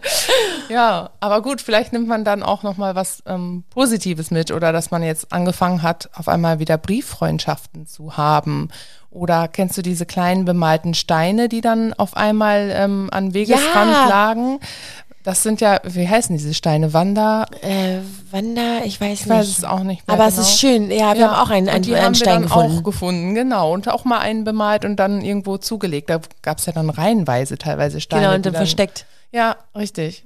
[0.68, 4.70] ja, aber gut, vielleicht nimmt man dann auch noch mal was ähm, Positives mit oder
[4.70, 8.68] dass man jetzt angefangen hat, auf einmal wieder Brieffreundschaften zu haben.
[9.10, 14.08] Oder kennst du diese kleinen bemalten Steine, die dann auf einmal ähm, an Wegesrand Ja.
[14.08, 14.60] lagen?
[15.24, 16.92] Das sind ja, wie heißen diese Steine?
[16.92, 17.46] Wanda?
[17.60, 17.98] Äh,
[18.32, 19.28] Wanda, ich weiß Ich nicht.
[19.28, 20.46] weiß es auch nicht mehr Aber es genau.
[20.46, 20.90] ist schön.
[20.90, 22.78] Ja, wir haben auch einen, und einen, die einen haben Stein wir dann gefunden.
[22.78, 23.72] auch gefunden, genau.
[23.72, 26.10] Und auch mal einen bemalt und dann irgendwo zugelegt.
[26.10, 28.22] Da gab es ja dann reihenweise teilweise Steine.
[28.22, 29.06] genau, und die dann versteckt.
[29.30, 30.24] Ja, richtig.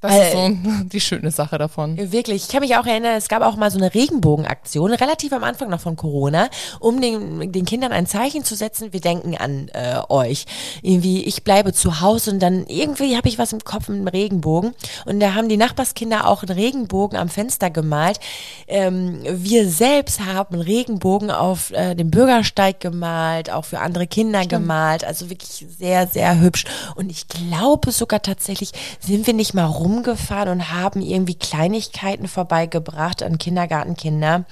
[0.00, 0.50] Das Äh, ist so
[0.92, 1.96] die schöne Sache davon.
[2.12, 5.42] Wirklich, ich kann mich auch erinnern, es gab auch mal so eine Regenbogenaktion, relativ am
[5.42, 6.48] Anfang noch von Corona,
[6.80, 10.44] um den, den Kindern ein Zeichen zu setzen, wir denken an äh, euch.
[10.82, 14.08] Irgendwie, ich bleibe zu Hause und dann irgendwie habe ich was im Kopf mit einem
[14.08, 14.74] Regenbogen.
[15.06, 18.20] Und da haben die Nachbarskinder auch einen Regenbogen am Fenster gemalt.
[18.68, 24.46] Ähm, wir selbst haben einen Regenbogen auf äh, dem Bürgersteig gemalt, auch für andere Kinder
[24.46, 25.04] gemalt.
[25.04, 26.64] Also wirklich sehr, sehr hübsch.
[26.96, 33.22] Und ich glaube sogar tatsächlich, sind wir nicht mal rumgefahren und haben irgendwie Kleinigkeiten vorbeigebracht
[33.22, 34.44] an Kindergartenkinder.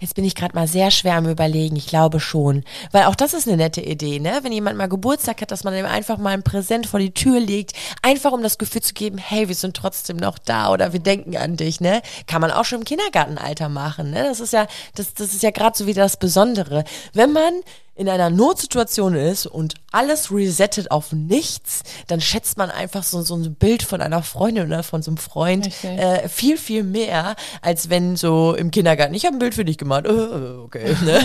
[0.00, 1.76] Jetzt bin ich gerade mal sehr schwer am Überlegen.
[1.76, 2.64] Ich glaube schon.
[2.90, 4.40] Weil auch das ist eine nette Idee, ne?
[4.42, 7.38] Wenn jemand mal Geburtstag hat, dass man ihm einfach mal ein Präsent vor die Tür
[7.38, 7.74] legt.
[8.00, 11.36] Einfach um das Gefühl zu geben, hey, wir sind trotzdem noch da oder wir denken
[11.36, 12.00] an dich, ne?
[12.26, 14.24] Kann man auch schon im Kindergartenalter machen, ne?
[14.24, 16.84] Das ist ja, das, das ist ja gerade so wieder das Besondere.
[17.12, 17.52] Wenn man
[18.00, 23.34] in einer Notsituation ist und alles resettet auf nichts, dann schätzt man einfach so, so
[23.34, 27.90] ein Bild von einer Freundin oder von so einem Freund äh, viel, viel mehr, als
[27.90, 31.20] wenn so im Kindergarten, ich habe ein Bild für dich gemacht, äh, okay, ne?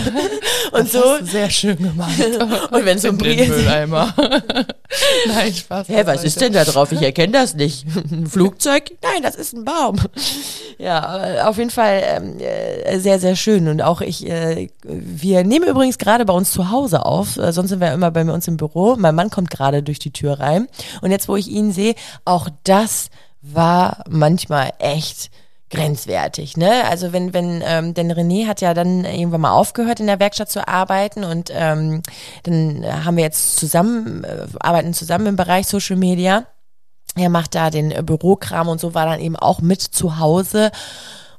[0.72, 2.12] Und so, Hast du sehr schön gemacht.
[2.70, 4.14] und wenn so ein Brief, Mülleimer.
[5.28, 5.88] Nein, Spaß.
[5.88, 6.92] Hä, was ist denn da drauf?
[6.92, 7.86] Ich erkenne das nicht.
[8.10, 8.92] Ein Flugzeug?
[9.02, 9.96] Nein, das ist ein Baum.
[10.78, 13.68] Ja, auf jeden Fall ähm, äh, sehr, sehr schön.
[13.68, 17.36] Und auch ich, äh, wir nehmen übrigens gerade bei uns zu Hause auf.
[17.36, 18.96] Äh, sonst sind wir immer bei uns im Büro.
[18.98, 20.68] Mein Mann kommt gerade durch die Tür rein.
[21.00, 25.30] Und jetzt, wo ich ihn sehe, auch das war manchmal echt
[25.70, 26.84] grenzwertig, ne?
[26.88, 30.48] Also wenn, wenn, ähm, denn René hat ja dann irgendwann mal aufgehört in der Werkstatt
[30.48, 32.02] zu arbeiten und ähm,
[32.44, 36.46] dann haben wir jetzt zusammen, äh, arbeiten zusammen im Bereich Social Media.
[37.16, 40.70] Er macht da den Bürokram und so war dann eben auch mit zu Hause.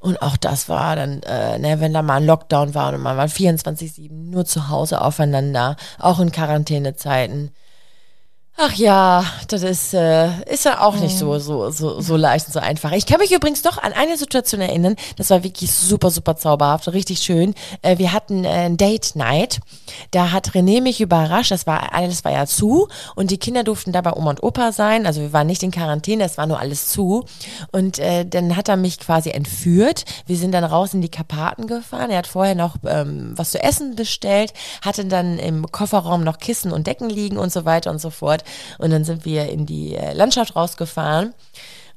[0.08, 3.18] Und auch das war dann, äh, ne, wenn da mal ein Lockdown war und man
[3.18, 7.52] war 24-7 nur zu Hause aufeinander, auch in Quarantänezeiten.
[8.60, 12.54] Ach ja, das ist, äh, ist ja auch nicht so, so, so, so leicht und
[12.54, 12.92] so einfach.
[12.92, 16.88] Ich kann mich übrigens noch an eine Situation erinnern, das war wirklich super, super zauberhaft,
[16.88, 17.54] richtig schön.
[17.84, 19.60] Äh, wir hatten äh, ein Date Night.
[20.10, 23.92] Da hat René mich überrascht, das war, alles war ja zu und die Kinder durften
[23.92, 25.06] da bei Oma und Opa sein.
[25.06, 27.26] Also wir waren nicht in Quarantäne, es war nur alles zu.
[27.72, 30.04] Und äh, dann hat er mich quasi entführt.
[30.26, 32.10] Wir sind dann raus in die Karpaten gefahren.
[32.10, 36.72] Er hat vorher noch ähm, was zu essen bestellt, hatte dann im Kofferraum noch Kissen
[36.72, 38.44] und Decken liegen und so weiter und so fort.
[38.78, 41.34] Und dann sind wir in die äh, Landschaft rausgefahren.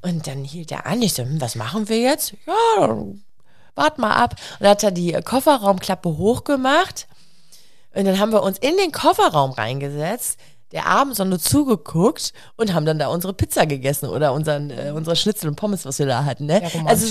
[0.02, 1.02] Und dann hielt er an.
[1.02, 2.34] Ich so, hm, was machen wir jetzt?
[2.46, 3.22] Ja, dann
[3.74, 4.34] wart mal ab.
[4.58, 7.06] Und dann hat er die äh, Kofferraumklappe hochgemacht.
[7.94, 10.38] Und dann haben wir uns in den Kofferraum reingesetzt,
[10.72, 15.48] der Abendsonne zugeguckt und haben dann da unsere Pizza gegessen oder unseren, äh, unsere Schnitzel
[15.48, 16.46] und Pommes, was wir da hatten.
[16.46, 16.62] Ne?
[16.62, 17.06] Ja, also,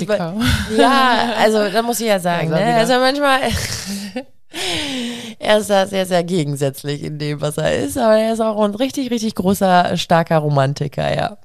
[0.77, 2.75] ja, also da muss ich ja sagen, Ja, ne?
[2.75, 3.41] also manchmal,
[5.39, 8.61] er ist da sehr, sehr gegensätzlich in dem, was er ist, aber er ist auch
[8.63, 11.37] ein richtig, richtig großer, starker Romantiker, ja.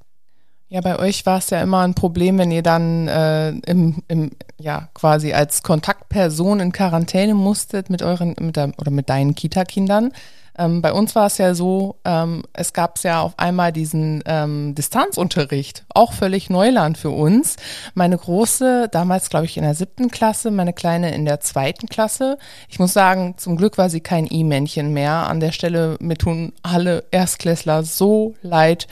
[0.68, 4.32] Ja, bei euch war es ja immer ein Problem, wenn ihr dann äh, im, im,
[4.58, 10.12] ja, quasi als Kontaktperson in Quarantäne musstet mit euren, mit der, oder mit deinen Kita-Kindern.
[10.56, 14.74] Ähm, bei uns war es ja so, ähm, es gab ja auf einmal diesen ähm,
[14.74, 17.56] Distanzunterricht, auch völlig Neuland für uns.
[17.94, 22.38] Meine große, damals glaube ich in der siebten Klasse, meine kleine in der zweiten Klasse.
[22.68, 25.26] Ich muss sagen, zum Glück war sie kein E-Männchen mehr.
[25.26, 28.86] An der Stelle, mir tun alle Erstklässler so leid,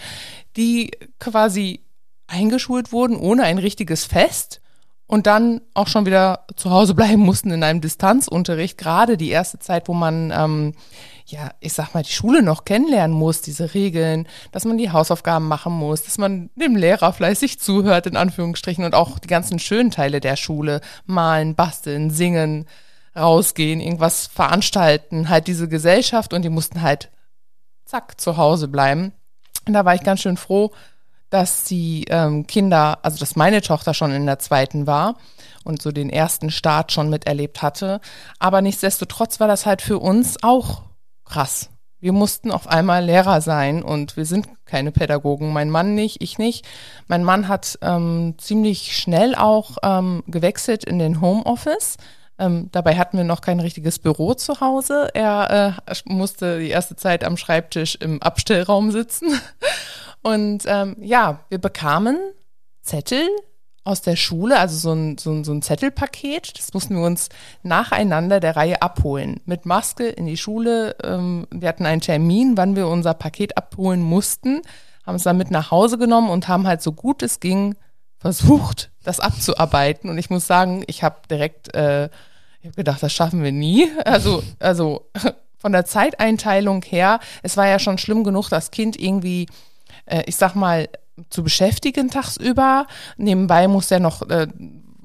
[0.56, 1.80] die quasi
[2.26, 4.60] eingeschult wurden ohne ein richtiges Fest
[5.06, 8.78] und dann auch schon wieder zu Hause bleiben mussten in einem Distanzunterricht.
[8.78, 10.72] Gerade die erste Zeit, wo man, ähm,
[11.26, 15.46] ja, ich sag mal, die Schule noch kennenlernen muss, diese Regeln, dass man die Hausaufgaben
[15.48, 19.90] machen muss, dass man dem Lehrer fleißig zuhört, in Anführungsstrichen, und auch die ganzen schönen
[19.90, 22.66] Teile der Schule, malen, basteln, singen,
[23.16, 27.10] rausgehen, irgendwas veranstalten, halt diese Gesellschaft und die mussten halt
[27.84, 29.12] zack zu Hause bleiben.
[29.66, 30.72] Und da war ich ganz schön froh,
[31.30, 35.16] dass die ähm, Kinder, also dass meine Tochter schon in der zweiten war
[35.64, 38.00] und so den ersten Start schon miterlebt hatte.
[38.38, 40.82] Aber nichtsdestotrotz war das halt für uns auch
[41.32, 41.70] krass.
[41.98, 45.52] Wir mussten auf einmal Lehrer sein und wir sind keine Pädagogen.
[45.52, 46.66] Mein Mann nicht, ich nicht.
[47.06, 51.96] Mein Mann hat ähm, ziemlich schnell auch ähm, gewechselt in den Homeoffice.
[52.38, 55.08] Ähm, dabei hatten wir noch kein richtiges Büro zu Hause.
[55.14, 59.40] Er äh, musste die erste Zeit am Schreibtisch im Abstellraum sitzen.
[60.22, 62.18] Und ähm, ja, wir bekamen
[62.82, 63.26] Zettel
[63.84, 66.56] aus der Schule, also so ein, so, ein, so ein Zettelpaket.
[66.56, 67.28] Das mussten wir uns
[67.62, 69.40] nacheinander der Reihe abholen.
[69.44, 70.96] Mit Maske in die Schule.
[71.02, 74.62] Ähm, wir hatten einen Termin, wann wir unser Paket abholen mussten,
[75.04, 77.74] haben es dann mit nach Hause genommen und haben halt so gut es ging
[78.22, 80.08] versucht, das abzuarbeiten.
[80.08, 82.04] Und ich muss sagen, ich habe direkt, äh,
[82.60, 83.90] ich habe gedacht, das schaffen wir nie.
[84.04, 85.10] Also, also
[85.58, 89.48] von der Zeiteinteilung her, es war ja schon schlimm genug, das Kind irgendwie,
[90.06, 90.88] äh, ich sag mal,
[91.30, 92.86] zu beschäftigen tagsüber.
[93.16, 94.48] Nebenbei muss ja noch äh,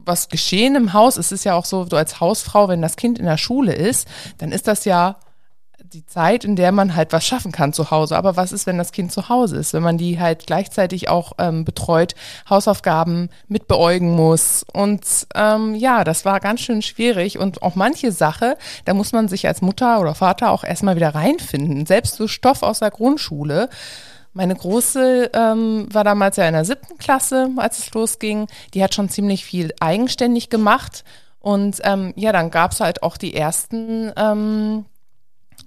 [0.08, 1.18] was geschehen im Haus.
[1.18, 4.08] Es ist ja auch so, du als Hausfrau, wenn das Kind in der Schule ist,
[4.38, 5.18] dann ist das ja
[5.94, 8.18] die Zeit, in der man halt was schaffen kann zu Hause.
[8.18, 9.74] Aber was ist, wenn das Kind zu Hause ist?
[9.74, 12.16] Wenn man die halt gleichzeitig auch ähm, betreut,
[12.50, 14.66] Hausaufgaben mitbeäugen muss.
[14.74, 17.38] Und ähm, ja, das war ganz schön schwierig.
[17.38, 21.16] Und auch manche Sache, da muss man sich als Mutter oder Vater auch erstmal wieder
[21.16, 21.86] reinfinden.
[21.86, 23.70] Selbst so Stoff aus der Grundschule
[24.38, 28.48] meine Große ähm, war damals ja in der siebten Klasse, als es losging.
[28.76, 31.04] Die hat schon ziemlich viel eigenständig gemacht.
[31.40, 34.86] Und ähm, ja, dann gab es halt auch die ersten ähm,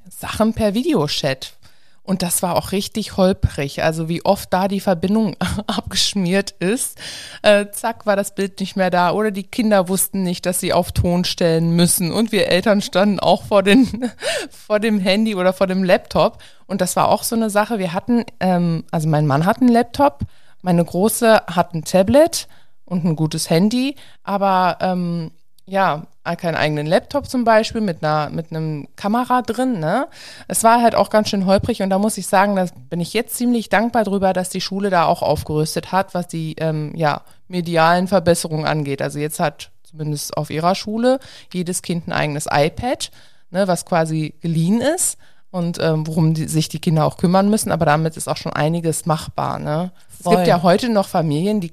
[0.08, 1.54] Sachen per Videochat.
[2.02, 3.82] Und das war auch richtig holprig.
[3.82, 5.36] Also wie oft da die Verbindung
[5.66, 6.98] abgeschmiert ist.
[7.42, 9.12] Äh, zack, war das Bild nicht mehr da.
[9.12, 12.10] Oder die Kinder wussten nicht, dass sie auf Ton stellen müssen.
[12.10, 14.10] Und wir Eltern standen auch vor, den,
[14.50, 16.42] vor dem Handy oder vor dem Laptop.
[16.66, 17.78] Und das war auch so eine Sache.
[17.78, 20.20] Wir hatten, ähm, also mein Mann hat einen Laptop,
[20.62, 22.48] meine Große hat ein Tablet
[22.84, 23.96] und ein gutes Handy.
[24.24, 25.30] Aber ähm,
[25.70, 26.02] ja,
[26.36, 29.78] keinen eigenen Laptop zum Beispiel mit einer mit einem Kamera drin.
[29.78, 30.08] Ne?
[30.48, 33.12] Es war halt auch ganz schön holprig und da muss ich sagen, da bin ich
[33.14, 37.22] jetzt ziemlich dankbar drüber, dass die Schule da auch aufgerüstet hat, was die ähm, ja
[37.48, 39.00] medialen Verbesserungen angeht.
[39.00, 41.20] Also jetzt hat zumindest auf ihrer Schule
[41.52, 43.10] jedes Kind ein eigenes iPad,
[43.50, 45.18] ne, was quasi geliehen ist
[45.50, 47.72] und ähm, worum die, sich die Kinder auch kümmern müssen.
[47.72, 49.58] Aber damit ist auch schon einiges machbar.
[49.58, 49.92] Ne?
[50.18, 51.70] Es gibt ja heute noch Familien, die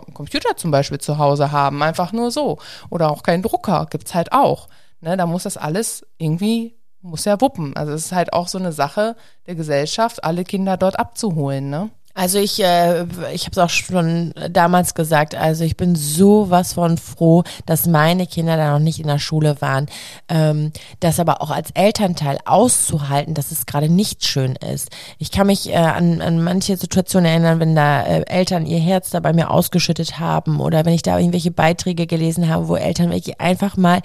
[0.00, 2.58] Computer zum Beispiel zu Hause haben, einfach nur so.
[2.90, 4.68] Oder auch keinen Drucker, gibt's halt auch.
[5.00, 7.76] Ne, da muss das alles irgendwie, muss ja wuppen.
[7.76, 11.90] Also es ist halt auch so eine Sache der Gesellschaft, alle Kinder dort abzuholen, ne?
[12.16, 16.74] Also ich, äh, ich habe es auch schon damals gesagt, also ich bin so was
[16.74, 19.86] von froh, dass meine Kinder da noch nicht in der Schule waren.
[20.28, 24.90] Ähm, das aber auch als Elternteil auszuhalten, dass es gerade nicht schön ist.
[25.18, 29.10] Ich kann mich äh, an, an manche Situationen erinnern, wenn da äh, Eltern ihr Herz
[29.10, 33.10] da bei mir ausgeschüttet haben oder wenn ich da irgendwelche Beiträge gelesen habe, wo Eltern
[33.10, 34.02] wirklich einfach mal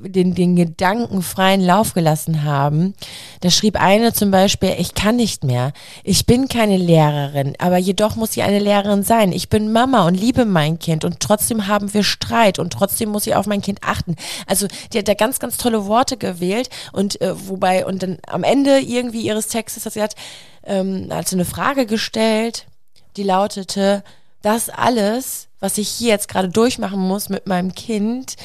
[0.00, 2.94] den, den Gedanken freien Lauf gelassen haben.
[3.42, 5.72] Da schrieb eine zum Beispiel, ich kann nicht mehr.
[6.02, 7.27] Ich bin keine Lehrerin.
[7.28, 9.32] Lehrerin, aber jedoch muss sie eine Lehrerin sein.
[9.32, 13.24] Ich bin Mama und liebe mein Kind und trotzdem haben wir Streit und trotzdem muss
[13.24, 14.16] sie auf mein Kind achten.
[14.46, 18.44] Also die hat da ganz, ganz tolle Worte gewählt und äh, wobei und dann am
[18.44, 20.14] Ende irgendwie ihres Textes hat sie hat,
[20.64, 22.66] ähm, hat eine Frage gestellt,
[23.16, 24.02] die lautete,
[24.42, 28.36] das alles, was ich hier jetzt gerade durchmachen muss mit meinem Kind,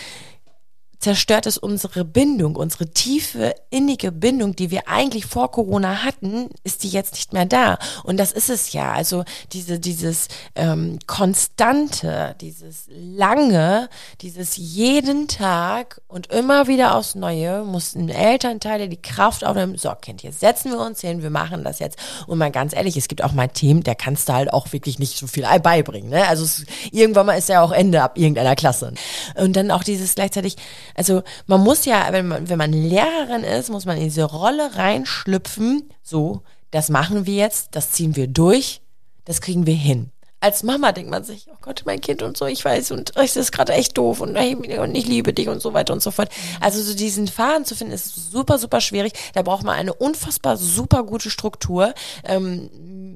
[1.03, 6.83] zerstört es unsere Bindung, unsere tiefe, innige Bindung, die wir eigentlich vor Corona hatten, ist
[6.83, 7.77] die jetzt nicht mehr da.
[8.03, 8.93] Und das ist es ja.
[8.93, 13.89] Also diese, dieses ähm, konstante, dieses lange,
[14.21, 19.77] dieses jeden Tag und immer wieder aufs Neue mussten Elternteile die Kraft aufnehmen.
[19.77, 21.97] So, Kind, jetzt setzen wir uns hin, wir machen das jetzt.
[22.27, 24.99] Und mal ganz ehrlich, es gibt auch mal Themen, der kannst du halt auch wirklich
[24.99, 26.11] nicht so viel beibringen.
[26.11, 26.25] Ne?
[26.29, 28.93] Also es, irgendwann mal ist ja auch Ende ab irgendeiner Klasse.
[29.35, 30.55] Und dann auch dieses gleichzeitig
[30.95, 34.75] also man muss ja, wenn man, wenn man Lehrerin ist, muss man in diese Rolle
[34.75, 35.89] reinschlüpfen.
[36.01, 38.81] So, das machen wir jetzt, das ziehen wir durch,
[39.25, 40.12] das kriegen wir hin.
[40.43, 43.37] Als Mama denkt man sich, oh Gott, mein Kind und so, ich weiß, und es
[43.37, 46.27] ist gerade echt doof und, und ich liebe dich und so weiter und so fort.
[46.59, 49.13] Also so diesen Faden zu finden, ist super, super schwierig.
[49.33, 51.93] Da braucht man eine unfassbar super gute Struktur.
[52.25, 52.69] Ähm,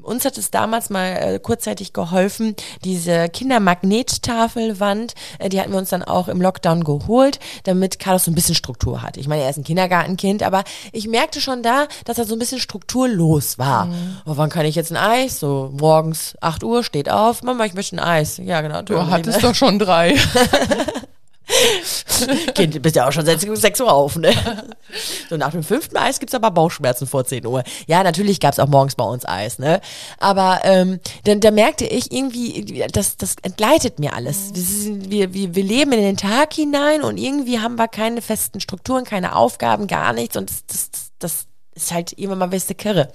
[0.03, 5.89] uns hat es damals mal äh, kurzzeitig geholfen, diese Kindermagnettafelwand, äh, die hatten wir uns
[5.89, 9.17] dann auch im Lockdown geholt, damit Carlos so ein bisschen Struktur hat.
[9.17, 10.63] Ich meine, er ist ein Kindergartenkind, aber
[10.93, 13.87] ich merkte schon da, dass er so ein bisschen strukturlos war.
[13.87, 14.17] Mhm.
[14.25, 15.41] Oh, wann kann ich jetzt ein Eis?
[15.41, 18.37] So morgens 8 Uhr steht auf, Mama, ich möchte ein Eis.
[18.37, 18.81] Ja, genau.
[18.81, 20.15] Du hattest doch schon drei.
[22.55, 24.33] kind, du bist ja auch schon seit 6 Uhr auf, ne?
[25.29, 27.63] So nach dem fünften Eis gibt's aber Bauchschmerzen vor 10 Uhr.
[27.87, 29.81] Ja, natürlich gab's auch morgens bei uns Eis, ne?
[30.19, 34.51] Aber ähm, dann, da merkte ich irgendwie, das, das entgleitet mir alles.
[34.51, 38.59] Ist, wir, wir, wir leben in den Tag hinein und irgendwie haben wir keine festen
[38.59, 41.47] Strukturen, keine Aufgaben, gar nichts und das, das, das
[41.77, 43.09] ist halt immer mal beste Kirre.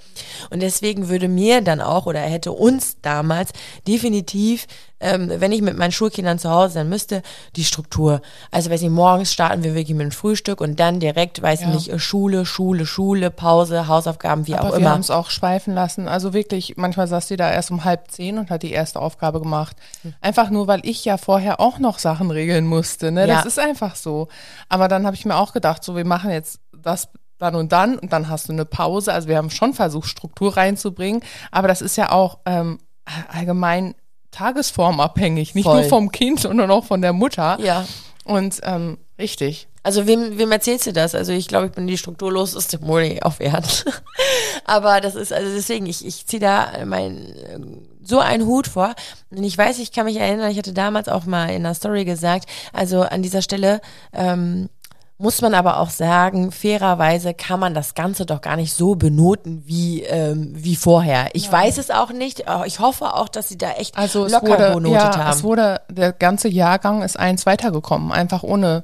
[0.49, 3.51] Und deswegen würde mir dann auch oder hätte uns damals
[3.87, 4.67] definitiv,
[4.99, 7.21] ähm, wenn ich mit meinen Schulkindern zu Hause sein müsste,
[7.57, 8.21] die Struktur.
[8.51, 11.67] Also weiß ich, morgens starten wir wirklich mit dem Frühstück und dann direkt, weiß ich
[11.67, 11.73] Ja.
[11.73, 14.91] nicht, Schule, Schule, Schule, Pause, Hausaufgaben, wie Aber auch wir immer.
[14.91, 16.07] haben es auch schweifen lassen.
[16.07, 19.41] Also wirklich, manchmal saß die da erst um halb zehn und hat die erste Aufgabe
[19.41, 19.75] gemacht.
[20.03, 20.13] Hm.
[20.21, 23.11] Einfach nur, weil ich ja vorher auch noch Sachen regeln musste.
[23.11, 23.27] Ne?
[23.27, 23.35] Ja.
[23.35, 24.29] Das ist einfach so.
[24.69, 27.09] Aber dann habe ich mir auch gedacht, so wir machen jetzt das
[27.43, 29.13] dann und dann und dann hast du eine Pause.
[29.13, 31.21] Also wir haben schon versucht, Struktur reinzubringen.
[31.51, 32.79] Aber das ist ja auch ähm,
[33.31, 33.95] allgemein
[34.31, 35.53] tagesformabhängig.
[35.55, 35.81] Nicht Voll.
[35.81, 37.57] nur vom Kind, sondern auch von der Mutter.
[37.59, 37.85] Ja.
[38.25, 39.67] Und ähm, richtig.
[39.83, 41.13] Also wem, wem erzählst du das?
[41.13, 43.67] Also ich glaube, ich bin die strukturloseste Moni auf Erden.
[44.65, 47.35] Aber das ist, also deswegen, ich, ich ziehe da mein
[48.03, 48.93] so einen Hut vor.
[49.31, 52.05] Und ich weiß, ich kann mich erinnern, ich hatte damals auch mal in einer Story
[52.05, 53.81] gesagt, also an dieser Stelle
[54.13, 54.69] ähm,
[55.23, 59.63] muss man aber auch sagen, fairerweise kann man das Ganze doch gar nicht so benoten
[59.65, 61.29] wie, ähm, wie vorher.
[61.31, 62.49] Ich weiß es auch nicht.
[62.49, 65.29] aber Ich hoffe auch, dass sie da echt Also es locker wurde, benotet ja, haben.
[65.31, 68.83] es wurde, der ganze Jahrgang ist eins weitergekommen, einfach ohne,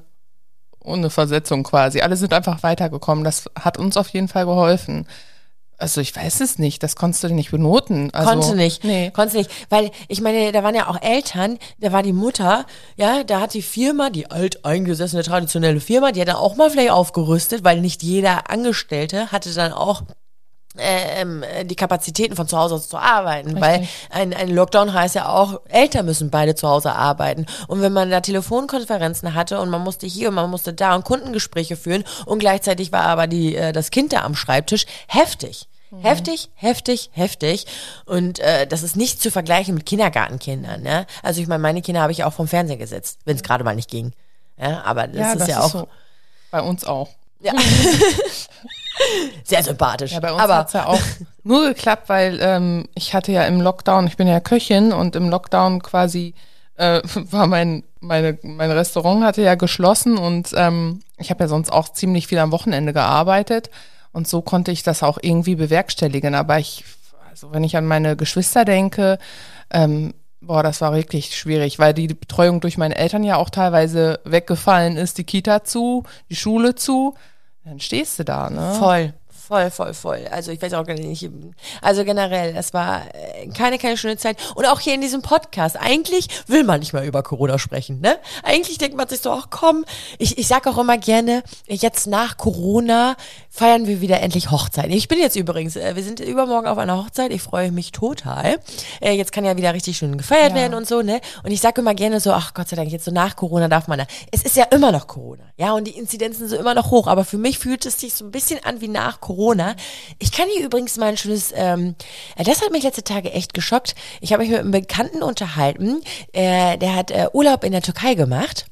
[0.81, 1.99] ohne Versetzung quasi.
[1.99, 3.25] Alle sind einfach weitergekommen.
[3.25, 5.07] Das hat uns auf jeden Fall geholfen.
[5.79, 8.13] Also ich weiß es nicht, das konntest du nicht benoten.
[8.13, 8.83] Also, Konnte nicht.
[8.83, 9.11] Nee.
[9.11, 9.49] Konnte nicht.
[9.69, 12.65] Weil, ich meine, da waren ja auch Eltern, da war die Mutter,
[12.97, 16.91] ja, da hat die Firma, die alteingesessene traditionelle Firma, die hat dann auch mal vielleicht
[16.91, 20.03] aufgerüstet, weil nicht jeder Angestellte hatte dann auch
[20.77, 25.29] ähm, die Kapazitäten von zu Hause aus zu arbeiten, weil ein, ein Lockdown heißt ja
[25.29, 27.45] auch, Eltern müssen beide zu Hause arbeiten.
[27.67, 31.05] Und wenn man da Telefonkonferenzen hatte und man musste hier und man musste da und
[31.05, 35.67] Kundengespräche führen und gleichzeitig war aber die, äh, das Kind da am Schreibtisch, heftig.
[36.01, 37.65] Heftig, heftig, heftig.
[38.05, 40.83] Und äh, das ist nicht zu vergleichen mit Kindergartenkindern.
[40.83, 41.07] Ne?
[41.23, 43.75] Also ich meine, meine Kinder habe ich auch vom Fernseher gesetzt, wenn es gerade mal
[43.75, 44.13] nicht ging.
[44.59, 45.87] Ja, aber das ja, ist das ja ist auch so.
[46.51, 47.09] Bei uns auch.
[47.39, 47.53] Ja.
[49.43, 50.11] sehr sympathisch.
[50.11, 51.01] Ja, bei uns aber hat's ja auch
[51.43, 55.29] nur geklappt, weil ähm, ich hatte ja im Lockdown, ich bin ja Köchin und im
[55.29, 56.33] Lockdown quasi
[56.75, 61.69] äh, war mein meine mein Restaurant hatte ja geschlossen und ähm, ich habe ja sonst
[61.71, 63.69] auch ziemlich viel am Wochenende gearbeitet
[64.11, 66.35] und so konnte ich das auch irgendwie bewerkstelligen.
[66.35, 66.83] Aber ich,
[67.29, 69.19] also wenn ich an meine Geschwister denke,
[69.71, 74.19] ähm, boah, das war wirklich schwierig, weil die Betreuung durch meine Eltern ja auch teilweise
[74.23, 77.15] weggefallen ist, die Kita zu, die Schule zu.
[77.63, 78.73] Dann stehst du da, ne?
[78.79, 79.13] Voll,
[79.49, 80.27] voll, voll, voll.
[80.31, 81.27] Also ich weiß auch gar nicht.
[81.81, 84.37] Also generell, es war äh, keine, keine schöne Zeit.
[84.55, 85.75] Und auch hier in diesem Podcast.
[85.75, 88.17] Eigentlich will man nicht mehr über Corona sprechen, ne?
[88.43, 89.85] Eigentlich denkt man sich so, ach komm,
[90.19, 93.15] ich, ich sag auch immer gerne, jetzt nach Corona
[93.49, 94.85] feiern wir wieder endlich Hochzeit.
[94.91, 97.31] Ich bin jetzt übrigens, äh, wir sind übermorgen auf einer Hochzeit.
[97.31, 98.59] Ich freue mich total.
[99.01, 100.55] Äh, jetzt kann ja wieder richtig schön gefeiert Ja.
[100.57, 101.21] werden und so, ne?
[101.43, 103.87] Und ich sage immer gerne so, ach Gott sei Dank, jetzt so nach Corona darf
[103.87, 104.05] man da.
[104.31, 107.25] Es ist ja immer noch Corona, ja, und die Inzidenzen sind immer noch hoch, aber
[107.25, 109.38] für mich fühlt es sich so ein bisschen an wie nach Corona.
[110.19, 111.95] Ich kann hier übrigens mal ein schönes, ähm,
[112.35, 113.95] äh, das hat mich letzte Tage echt geschockt.
[114.21, 116.01] Ich habe mich mit einem Bekannten unterhalten,
[116.33, 118.65] äh, der hat äh, Urlaub in der Türkei gemacht.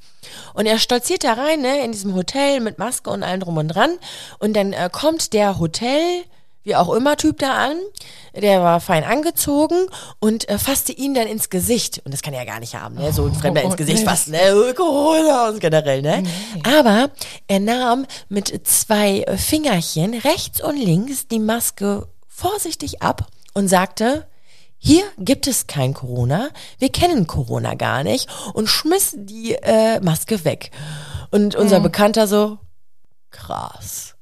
[0.53, 3.69] Und er stolziert da rein, ne, in diesem Hotel mit Maske und allem drum und
[3.69, 3.91] dran.
[4.39, 6.23] Und dann äh, kommt der Hotel,
[6.67, 7.77] wie auch immer, Typ da an.
[8.35, 9.87] Der war fein angezogen
[10.19, 12.01] und äh, fasste ihn dann ins Gesicht.
[12.03, 13.13] Und das kann er ja gar nicht haben, ne?
[13.13, 14.05] So ein Fremder ins Gesicht nee.
[14.05, 14.73] fassen, ne?
[14.75, 16.23] Corona und generell, ne?
[16.63, 17.09] Aber
[17.47, 24.27] er nahm mit zwei Fingerchen rechts und links die Maske vorsichtig ab und sagte,
[24.77, 30.43] hier gibt es kein Corona, wir kennen Corona gar nicht und schmiss die äh, Maske
[30.43, 30.71] weg.
[31.31, 32.59] Und unser Bekannter so,
[33.31, 34.16] krass.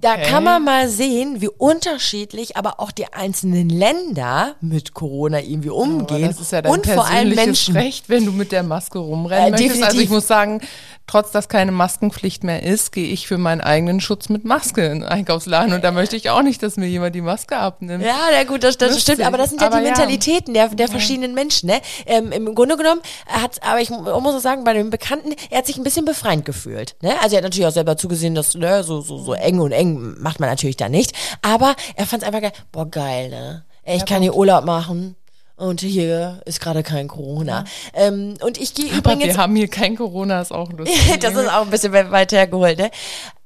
[0.00, 0.22] Da Okay.
[0.30, 5.78] kann man mal sehen, wie unterschiedlich aber auch die einzelnen Länder mit Corona irgendwie Aber
[5.78, 6.28] umgehen.
[6.28, 7.76] das ist ja dein und vor allem Menschen.
[7.76, 9.82] Recht, wenn du mit der Maske rumrennen Äh, möchtest.
[9.82, 10.62] Also ich muss sagen,
[11.06, 15.00] trotz dass keine Maskenpflicht mehr ist, gehe ich für meinen eigenen Schutz mit Maske in
[15.00, 18.02] den Einkaufsladen und da möchte ich auch nicht, dass mir jemand die Maske abnimmt.
[18.02, 19.90] Ja, na gut, das, das stimmt, aber das sind ja Aber die ja.
[19.90, 21.80] Mentalitäten der, der verschiedenen Menschen, ne?
[22.06, 25.58] Ähm, Im Grunde genommen hat, aber ich mu- muss auch sagen, bei dem Bekannten, er
[25.58, 27.12] hat sich ein bisschen befreiend gefühlt, ne?
[27.22, 30.14] Also er hat natürlich auch selber zugesehen, dass, ne, so, so, so eng und eng
[30.20, 31.12] macht man natürlich da nicht,
[31.42, 33.64] aber er fand es einfach geil, boah, geil, ne?
[33.84, 35.16] Ich kann hier Urlaub machen.
[35.56, 37.64] Und hier ist gerade kein Corona.
[37.92, 39.36] Ähm, und ich gehe Aber übrigens.
[39.36, 41.18] wir haben hier kein Corona, ist auch lustig.
[41.20, 42.90] das ist auch ein bisschen weit hergeholt, ne?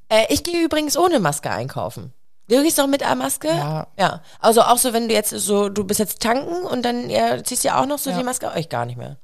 [0.09, 2.14] Äh, ich gehe übrigens ohne Maske einkaufen.
[2.49, 3.49] Du gehst doch mit einer Maske?
[3.49, 3.89] Ja.
[3.99, 4.22] Ja.
[4.41, 7.64] Also auch so, wenn du jetzt so, du bist jetzt tanken und dann ja, ziehst
[7.64, 8.16] du ja auch noch so Ja.
[8.16, 8.51] die Maske.
[8.55, 9.18] Oh, ich gar nicht mehr.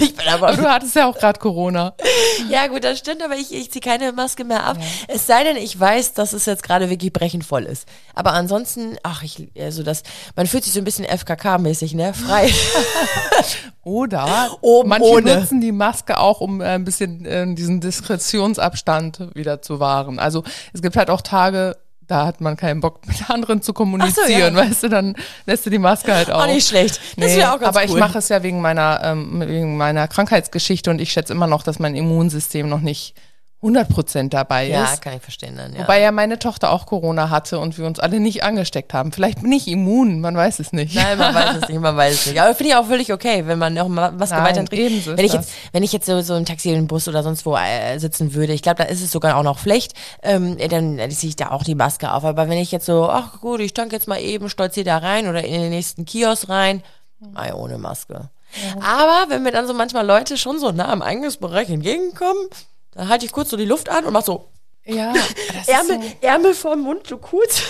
[0.00, 0.48] Ich bin aber.
[0.48, 1.94] Aber du hattest ja auch gerade Corona.
[2.48, 4.78] Ja, gut, das stimmt, aber ich, ich ziehe keine Maske mehr ab.
[5.08, 7.86] Es sei denn, ich weiß, dass es jetzt gerade wirklich brechend voll ist.
[8.14, 10.04] Aber ansonsten, ach, ich, also das,
[10.36, 12.14] man fühlt sich so ein bisschen FKK-mäßig, ne?
[12.14, 12.50] Frei.
[13.84, 15.40] Oder Oben manche ohne.
[15.40, 20.18] nutzen die Maske auch, um äh, ein bisschen äh, diesen Diskretionsabstand wieder zu wahren.
[20.18, 20.42] Also
[20.72, 21.76] es gibt halt auch Tage,
[22.06, 24.54] da hat man keinen Bock, mit anderen zu kommunizieren, so, ja.
[24.54, 25.14] weißt du, dann
[25.46, 26.42] lässt du die Maske halt auf.
[26.42, 27.00] Auch nicht schlecht.
[27.16, 27.94] Das Nee, wäre auch ganz aber cool.
[27.94, 31.62] ich mache es ja wegen meiner, ähm, wegen meiner Krankheitsgeschichte und ich schätze immer noch,
[31.62, 33.14] dass mein Immunsystem noch nicht
[33.64, 35.00] 100% dabei ja, ist.
[35.00, 35.80] kann ich verstehen dann, ja.
[35.80, 39.10] Wobei ja meine Tochter auch Corona hatte und wir uns alle nicht angesteckt haben.
[39.10, 40.94] Vielleicht bin ich immun, man weiß es nicht.
[40.94, 42.40] Nein, man weiß es nicht, man weiß es nicht.
[42.40, 45.06] Aber finde ich auch völlig okay, wenn man noch mal Nein, weiterträgt.
[45.06, 45.46] ist wenn ich das.
[45.46, 48.34] jetzt, wenn ich jetzt so, so im Taxi, im Bus oder sonst wo äh, sitzen
[48.34, 51.36] würde, ich glaube, da ist es sogar auch noch Pflicht, ähm, dann äh, ziehe ich
[51.36, 52.24] da auch die Maske auf.
[52.24, 55.26] Aber wenn ich jetzt so, ach gut, ich tank jetzt mal eben, stolziere da rein
[55.26, 56.82] oder in den nächsten Kiosk rein,
[57.34, 58.28] ei, ohne Maske.
[58.80, 62.48] Aber wenn mir dann so manchmal Leute schon so nah am Eingangsbereich entgegenkommen,
[62.94, 64.48] dann halte ich kurz so die Luft an und mach so
[64.84, 65.12] Ja,
[65.66, 67.62] Ärmel, so, Ärmel vorm Mund, so kurz.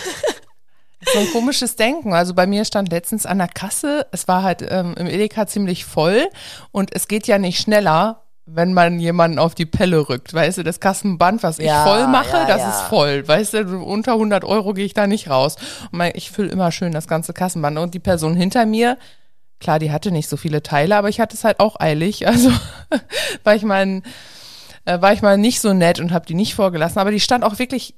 [1.13, 2.15] so ein komisches Denken.
[2.15, 5.85] Also bei mir stand letztens an der Kasse, es war halt ähm, im Edeka ziemlich
[5.85, 6.29] voll
[6.71, 10.35] und es geht ja nicht schneller, wenn man jemanden auf die Pelle rückt.
[10.35, 12.71] Weißt du, das Kassenband, was ich Ja, voll mache, ja, das ja.
[12.71, 13.27] ist voll.
[13.27, 15.57] Weißt du, unter 100 Euro gehe ich da nicht raus.
[15.91, 17.79] Und mein, ich fülle immer schön das ganze Kassenband.
[17.79, 18.99] Und die Person hinter mir,
[19.61, 22.27] klar, die hatte nicht so viele Teile, aber ich hatte es halt auch eilig.
[22.35, 22.51] Also
[23.45, 24.03] war ich mal,
[24.85, 26.99] äh, war ich mal nicht so nett und habe die nicht vorgelassen.
[26.99, 27.95] Aber die stand auch wirklich,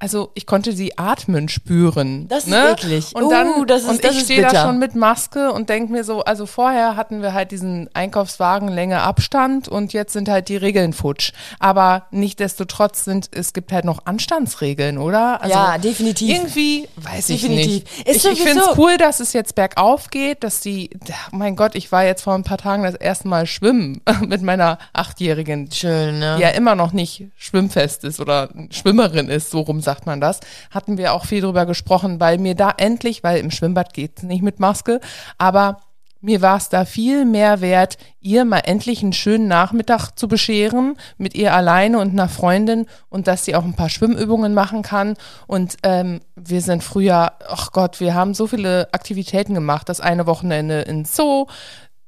[0.00, 2.26] also ich konnte sie atmen spüren.
[2.28, 2.70] Das ist ne?
[2.72, 3.14] eklig.
[3.14, 6.04] Und Uh, dann, das ist- und ich stehe da schon mit Maske und denke mir
[6.04, 10.56] so, also vorher hatten wir halt diesen Einkaufswagen Länge Abstand und jetzt sind halt die
[10.56, 11.32] Regeln futsch.
[11.58, 15.42] Aber nichtdestotrotz sind, es gibt halt noch Anstandsregeln, oder?
[15.42, 16.30] Also Ja, definitiv.
[16.34, 17.84] Irgendwie, weiß ich Definitiv.
[17.84, 18.08] nicht.
[18.08, 20.90] Ist ich ich finde es cool, dass es jetzt bergauf geht, dass die,
[21.32, 24.40] oh mein Gott, ich war jetzt vor ein paar Tagen das erste Mal schwimmen mit
[24.42, 26.36] meiner Achtjährigen, Schön, ne?
[26.38, 30.38] die ja immer noch nicht schwimmfest ist oder Schwimmerin ist, so rum sagt man das,
[30.70, 34.40] hatten wir auch viel drüber gesprochen, weil mir da endlich, weil im Schwimmbad geht's nicht
[34.40, 35.00] mit Maske,
[35.36, 35.80] aber
[36.20, 40.96] mir war es da viel mehr wert, ihr mal endlich einen schönen Nachmittag zu bescheren,
[41.16, 45.14] mit ihr alleine und einer Freundin und dass sie auch ein paar Schwimmübungen machen kann.
[45.46, 49.88] Und ähm, wir sind früher, ach Gott, wir haben so viele Aktivitäten gemacht.
[49.88, 51.46] Das eine Wochenende ins Zoo,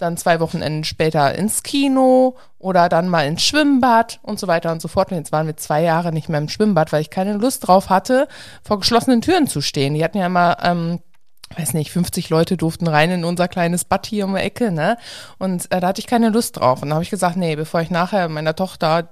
[0.02, 4.82] dann zwei Wochenenden später ins Kino oder dann mal ins Schwimmbad und so weiter und
[4.82, 5.10] so fort.
[5.10, 7.88] Und jetzt waren wir zwei Jahre nicht mehr im Schwimmbad, weil ich keine Lust drauf
[7.88, 8.28] hatte,
[8.62, 9.94] vor geschlossenen Türen zu stehen.
[9.94, 11.00] Die hatten ja immer, ähm,
[11.56, 14.96] weiß nicht, 50 Leute durften rein in unser kleines Bad hier um die Ecke, ne?
[15.38, 16.82] Und äh, da hatte ich keine Lust drauf.
[16.82, 19.10] Und dann habe ich gesagt, nee, bevor ich nachher meiner Tochter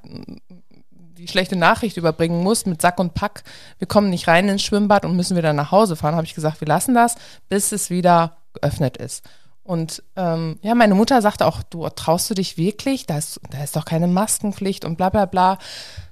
[1.21, 3.45] die schlechte Nachricht überbringen muss mit Sack und Pack,
[3.79, 6.61] wir kommen nicht rein ins Schwimmbad und müssen wieder nach Hause fahren, habe ich gesagt,
[6.63, 7.17] wir lassen das,
[7.49, 9.23] bis es wieder geöffnet ist.
[9.63, 13.07] Und ähm, ja, meine Mutter sagte auch, du traust du dich wirklich?
[13.07, 15.59] Da ist, da ist doch keine Maskenpflicht und bla bla bla.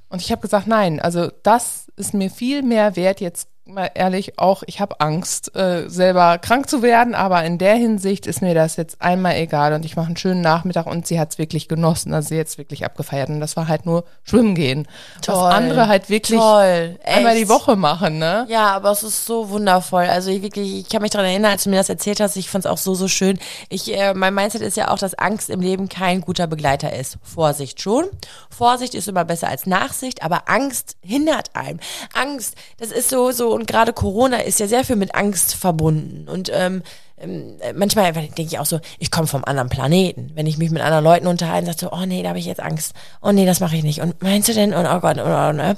[0.08, 4.38] Und ich habe gesagt, nein, also das ist mir viel mehr wert jetzt mal ehrlich
[4.38, 8.54] auch, ich habe Angst, äh, selber krank zu werden, aber in der Hinsicht ist mir
[8.54, 11.68] das jetzt einmal egal und ich mache einen schönen Nachmittag und sie hat es wirklich
[11.68, 14.88] genossen, also sie hat es wirklich abgefeiert und das war halt nur schwimmen gehen.
[15.22, 15.36] Toll.
[15.36, 17.44] Was andere halt wirklich Toll, einmal echt.
[17.44, 18.46] die Woche machen, ne?
[18.48, 20.04] Ja, aber es ist so wundervoll.
[20.04, 22.48] Also ich wirklich, ich kann mich daran erinnern, als du mir das erzählt hast, ich
[22.48, 23.38] fand es auch so, so schön.
[23.68, 27.18] Ich, äh, mein Mindset ist ja auch, dass Angst im Leben kein guter Begleiter ist.
[27.22, 28.06] Vorsicht schon.
[28.50, 31.80] Vorsicht ist immer besser als Nachsicht, aber Angst hindert einen.
[32.14, 36.28] Angst, das ist so, so, und gerade Corona ist ja sehr viel mit Angst verbunden.
[36.28, 36.82] Und ähm,
[37.18, 40.30] ähm, manchmal denke ich auch so, ich komme vom anderen Planeten.
[40.34, 42.60] Wenn ich mich mit anderen Leuten unterhalte, sage so, oh nee, da habe ich jetzt
[42.60, 42.92] Angst.
[43.20, 44.00] Oh nee, das mache ich nicht.
[44.00, 44.72] Und meinst du denn?
[44.74, 45.76] Und oh Gott, und, oh, ne?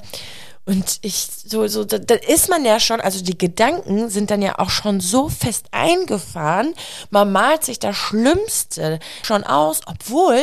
[0.65, 4.43] Und ich, so, so, da, da ist man ja schon, also die Gedanken sind dann
[4.43, 6.75] ja auch schon so fest eingefahren.
[7.09, 10.39] Man malt sich das Schlimmste schon aus, obwohl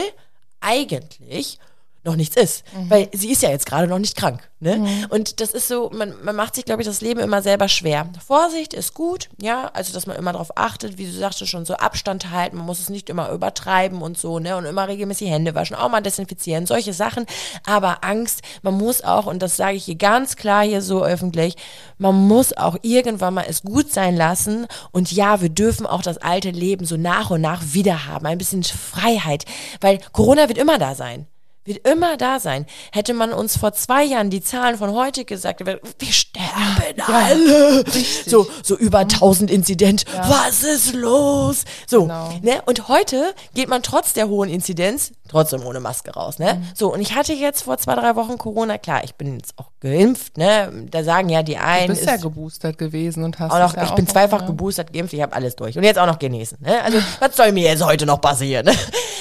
[0.61, 1.61] eigentlich
[2.09, 2.64] noch nichts ist.
[2.88, 4.48] Weil sie ist ja jetzt gerade noch nicht krank.
[4.61, 5.06] Ne?
[5.11, 8.09] Und das ist so, man, man macht sich, glaube ich, das Leben immer selber schwer.
[8.26, 11.74] Vorsicht ist gut, ja, also dass man immer darauf achtet, wie du sagtest, schon so
[11.74, 14.56] Abstand halten, man muss es nicht immer übertreiben und so, ne?
[14.56, 17.24] Und immer regelmäßig Hände waschen, auch mal desinfizieren, solche Sachen.
[17.64, 21.54] Aber Angst, man muss auch, und das sage ich hier ganz klar hier so öffentlich,
[21.98, 24.66] man muss auch irgendwann mal es gut sein lassen.
[24.90, 28.26] Und ja, wir dürfen auch das alte Leben so nach und nach wieder haben.
[28.26, 29.44] Ein bisschen Freiheit.
[29.80, 31.28] Weil Corona wird immer da sein
[31.69, 32.66] wird immer da sein.
[32.93, 37.85] Hätte man uns vor zwei Jahren die Zahlen von heute gesagt, wir wir sterben alle.
[38.27, 40.05] So, so über 1000 Inzident.
[40.27, 41.64] Was ist los?
[41.87, 42.31] So, Genau.
[42.43, 42.62] ne?
[42.66, 46.62] Und heute geht man trotz der hohen Inzidenz trotzdem ohne Maske raus, ne?
[46.75, 48.79] So, und ich hatte jetzt vor zwei, drei Wochen Corona.
[48.79, 50.87] Klar, ich bin jetzt auch geimpft, ne?
[50.91, 53.85] Da sagen ja die Du einen, bist ja geboostert gewesen und hast auch noch, ja
[53.85, 54.47] ich bin auch, zweifach ja.
[54.47, 55.77] geboostert, geimpft, ich habe alles durch.
[55.77, 56.59] Und jetzt auch noch genesen.
[56.61, 56.83] Ne?
[56.83, 58.66] Also, was soll mir jetzt heute noch passieren?
[58.66, 58.73] Ne?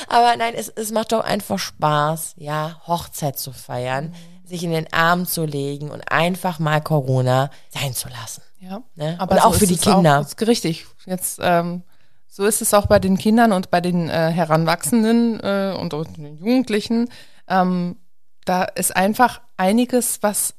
[0.07, 4.13] Aber nein, es, es macht doch einfach Spaß, ja, Hochzeit zu feiern,
[4.45, 8.41] sich in den Arm zu legen und einfach mal Corona sein zu lassen.
[8.59, 9.15] Ja, Ne?
[9.19, 10.19] aber Und auch so für ist die Kinder.
[10.19, 10.85] Auch, ist richtig.
[11.05, 11.83] Jetzt ähm,
[12.27, 16.17] so ist es auch bei den Kindern und bei den äh, Heranwachsenden äh, und, und
[16.17, 17.09] den Jugendlichen.
[17.47, 17.97] Ähm,
[18.45, 20.53] da ist einfach einiges, was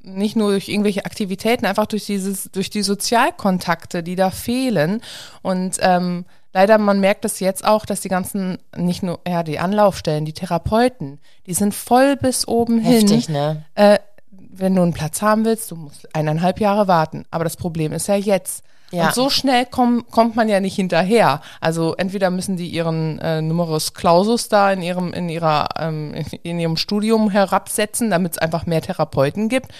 [0.00, 5.02] nicht nur durch irgendwelche Aktivitäten, einfach durch dieses, durch die Sozialkontakte, die da fehlen.
[5.42, 6.24] Und ähm,
[6.58, 10.32] leider, man merkt es jetzt auch, dass die ganzen, nicht nur, ja, die Anlaufstellen, die
[10.32, 13.34] Therapeuten, die sind voll bis oben Heftig, hin.
[13.34, 13.64] ne?
[13.76, 13.98] Äh,
[14.30, 17.24] wenn du einen Platz haben willst, du musst eineinhalb Jahre warten.
[17.30, 18.64] Aber das Problem ist ja jetzt.
[18.90, 19.06] Ja.
[19.06, 21.42] Und so schnell komm, kommt man ja nicht hinterher.
[21.60, 26.58] Also entweder müssen die ihren äh, Numerus Clausus da in ihrem, in ihrer, ähm, in,
[26.58, 29.70] ihrem Studium herabsetzen, damit es einfach mehr Therapeuten gibt.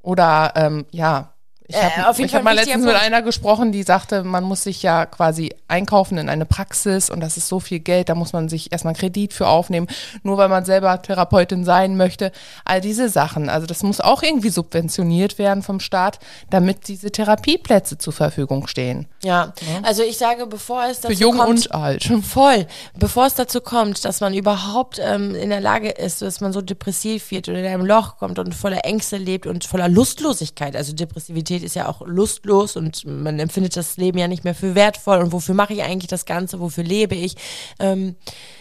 [0.00, 1.33] Oder ähm, ja,
[1.66, 4.82] ich Äh, habe Fall hab mal letztens mit einer gesprochen, die sagte, man muss sich
[4.82, 8.50] ja quasi einkaufen in eine Praxis und das ist so viel Geld, da muss man
[8.50, 9.86] sich erstmal Kredit für aufnehmen,
[10.22, 12.32] nur weil man selber Therapeutin sein möchte.
[12.66, 16.18] All diese Sachen, also das muss auch irgendwie subventioniert werden vom Staat,
[16.50, 19.06] damit diese Therapieplätze zur Verfügung stehen.
[19.22, 22.04] Ja, also ich sage, bevor es dazu Für jung kommt, und alt.
[22.22, 22.66] Voll.
[22.98, 26.60] Bevor es dazu kommt, dass man überhaupt ähm, in der Lage ist, dass man so
[26.60, 30.76] depressiv wird oder in einem Loch kommt und voller Ängste lebt und voller Lustlosigkeit.
[30.76, 34.74] Also Depressivität ist ja auch lustlos und man empfindet das Leben ja nicht mehr für
[34.74, 37.36] wertvoll und wofür mache ich eigentlich das Ganze, wofür lebe ich.
[37.78, 38.16] Ähm,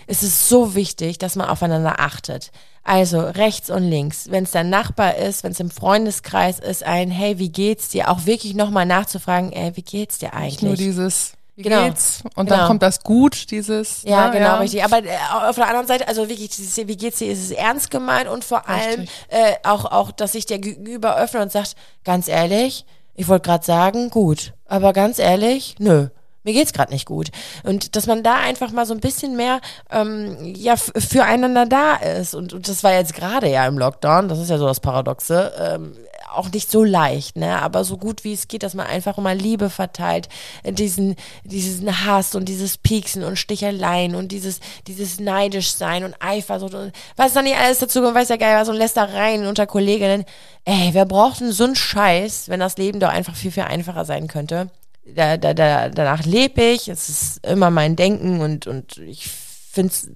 [0.08, 2.52] es ist so wichtig, dass man aufeinander achtet.
[2.84, 7.12] Also rechts und links, wenn es dein Nachbar ist, wenn es im Freundeskreis ist, ein
[7.12, 8.10] Hey, wie geht's dir?
[8.10, 10.62] Auch wirklich nochmal nachzufragen, ey, wie geht's dir eigentlich?
[10.62, 11.84] Nicht nur dieses, wie Genau.
[11.86, 12.24] geht's?
[12.36, 12.58] Und Genau.
[12.58, 14.04] dann kommt das Gut, dieses.
[14.04, 14.84] Ja, ne, genau, richtig.
[14.84, 15.10] Aber äh,
[15.48, 18.44] auf der anderen Seite, also wirklich, dieses, wie geht's dir, ist es ernst gemeint und
[18.44, 19.10] vor allem Richtig.
[19.30, 22.86] äh, auch, auch, dass sich der Gegenüber öffnet und sagt, ganz ehrlich,
[23.16, 26.08] ich wollte gerade sagen, gut, aber ganz ehrlich, nö.
[26.46, 27.30] Mir geht's gerade nicht gut.
[27.64, 32.36] Und dass man da einfach mal so ein bisschen mehr ähm, ja, füreinander da ist.
[32.36, 35.54] Und, und das war jetzt gerade ja im Lockdown, das ist ja so das Paradoxe,
[35.58, 35.96] ähm,
[36.34, 37.62] auch nicht so leicht, ne?
[37.62, 40.30] Aber so gut wie es geht, dass man einfach immer Liebe verteilt,
[40.66, 46.74] diesen, diesen Hass und dieses Pieksen und Sticheleien und dieses, dieses neidisch sein und Eifersucht
[46.74, 50.26] und was dann nicht alles dazu kommt, weiß ja geil, was und Lästereien unter Kolleginnen.
[50.66, 54.06] Ey, wer braucht denn so einen Scheiß, wenn das Leben doch einfach viel, viel einfacher
[54.06, 54.70] sein könnte?
[55.06, 60.08] Da, da, da, danach lebe ich, es ist immer mein Denken und, und ich find's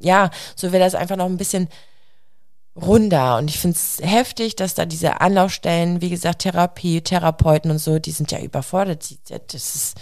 [0.00, 1.68] ja, so wäre das einfach noch ein bisschen
[2.82, 3.38] runder.
[3.38, 7.98] Und ich finde es heftig, dass da diese Anlaufstellen, wie gesagt, Therapie, Therapeuten und so,
[7.98, 9.04] die sind ja überfordert.
[9.28, 9.98] Das ist,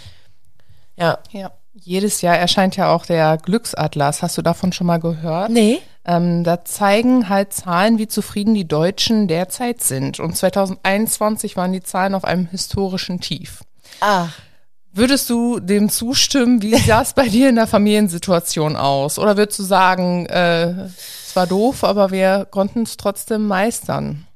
[0.97, 1.19] ja.
[1.31, 1.51] Ja.
[1.79, 4.23] Jedes Jahr erscheint ja auch der Glücksatlas.
[4.23, 5.51] Hast du davon schon mal gehört?
[5.51, 5.79] Nee.
[6.05, 10.19] Ähm, da zeigen halt Zahlen, wie zufrieden die Deutschen derzeit sind.
[10.19, 13.61] Und 2021 waren die Zahlen auf einem historischen Tief.
[14.01, 14.29] Ah,
[14.97, 16.63] Würdest du dem zustimmen?
[16.63, 19.19] Wie sah es bei dir in der Familiensituation aus?
[19.19, 20.87] Oder würdest du sagen, äh,
[21.37, 24.27] war doof, aber wir konnten es trotzdem meistern?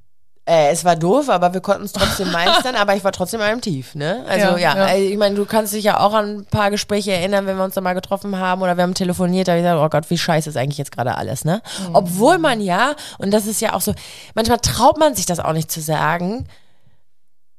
[0.45, 3.45] äh, es war doof, aber wir konnten es trotzdem meistern, aber ich war trotzdem in
[3.45, 4.25] einem Tief, ne?
[4.27, 4.85] Also Ja, ja, ja.
[4.85, 7.63] Also, ich meine, du kannst dich ja auch an ein paar Gespräche erinnern, wenn wir
[7.63, 10.09] uns da mal getroffen haben oder wir haben telefoniert, da hab ich gesagt, oh Gott,
[10.09, 11.61] wie scheiße ist eigentlich jetzt gerade alles, ne?
[11.87, 11.95] Mhm.
[11.95, 13.93] Obwohl man ja, und das ist ja auch so,
[14.33, 16.47] manchmal traut man sich das auch nicht zu sagen,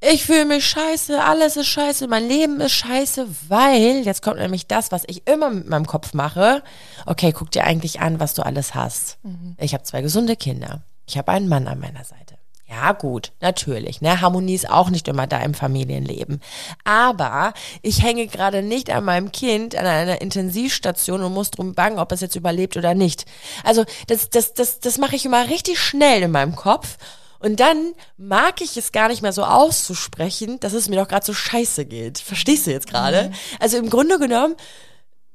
[0.02, 4.66] ich fühle mich scheiße, alles ist scheiße, mein Leben ist scheiße, weil, jetzt kommt nämlich
[4.66, 6.62] das, was ich immer mit meinem Kopf mache.
[7.06, 9.18] Okay, guck dir eigentlich an, was du alles hast.
[9.58, 10.82] Ich habe zwei gesunde Kinder.
[11.06, 12.36] Ich habe einen Mann an meiner Seite.
[12.68, 14.00] Ja, gut, natürlich.
[14.00, 14.22] Ne?
[14.22, 16.40] Harmonie ist auch nicht immer da im Familienleben.
[16.84, 21.98] Aber ich hänge gerade nicht an meinem Kind an einer Intensivstation und muss drum bangen,
[21.98, 23.26] ob es jetzt überlebt oder nicht.
[23.62, 26.96] Also das, das, das, das mache ich immer richtig schnell in meinem Kopf.
[27.42, 31.26] Und dann mag ich es gar nicht mehr so auszusprechen, dass es mir doch gerade
[31.26, 32.18] so scheiße geht.
[32.18, 33.32] Verstehst du jetzt gerade?
[33.58, 34.54] Also im Grunde genommen,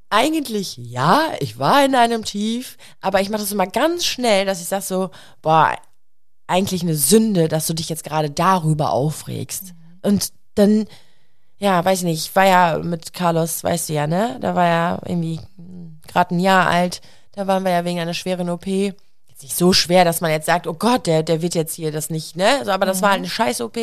[0.10, 4.62] eigentlich ja, ich war in einem Tief, aber ich mache das immer ganz schnell, dass
[4.62, 5.10] ich sage so,
[5.42, 5.76] boah,
[6.48, 9.74] eigentlich eine Sünde, dass du dich jetzt gerade darüber aufregst.
[10.02, 10.86] Und dann,
[11.58, 14.38] ja, weiß ich nicht, ich war ja mit Carlos, weißt du ja, ne?
[14.40, 15.42] Da war ja irgendwie
[16.08, 17.02] gerade ein Jahr alt,
[17.34, 18.66] da waren wir ja wegen einer schweren OP.
[19.38, 21.92] Jetzt nicht so schwer, dass man jetzt sagt, oh Gott, der, der wird jetzt hier
[21.92, 22.48] das nicht, ne?
[22.66, 23.78] So, aber das war halt eine Scheiß-OP.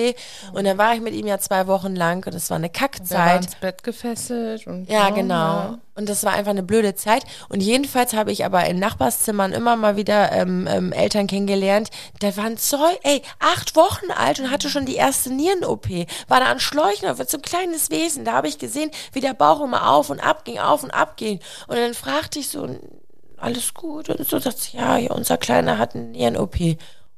[0.52, 2.72] Und dann war ich mit ihm ja zwei Wochen lang und das war eine war
[2.72, 3.44] Kackzeit.
[3.44, 5.76] ins Bett gefesselt und Ja, genau.
[5.94, 7.22] Und das war einfach eine blöde Zeit.
[7.48, 11.90] Und jedenfalls habe ich aber in Nachbarszimmern immer mal wieder ähm, ähm, Eltern kennengelernt.
[12.18, 15.88] Da waren Zeug, ey, acht Wochen alt und hatte schon die erste Nieren-OP.
[16.26, 18.24] War da an Schläuchen, wird so ein kleines Wesen.
[18.24, 21.16] Da habe ich gesehen, wie der Bauch immer auf und ab ging, auf und ab
[21.16, 21.38] ging.
[21.68, 22.68] Und dann fragte ich so,
[23.45, 24.09] alles gut?
[24.09, 26.57] Und so sagt sie, ja, ja, unser Kleiner hat eine Nieren-OP.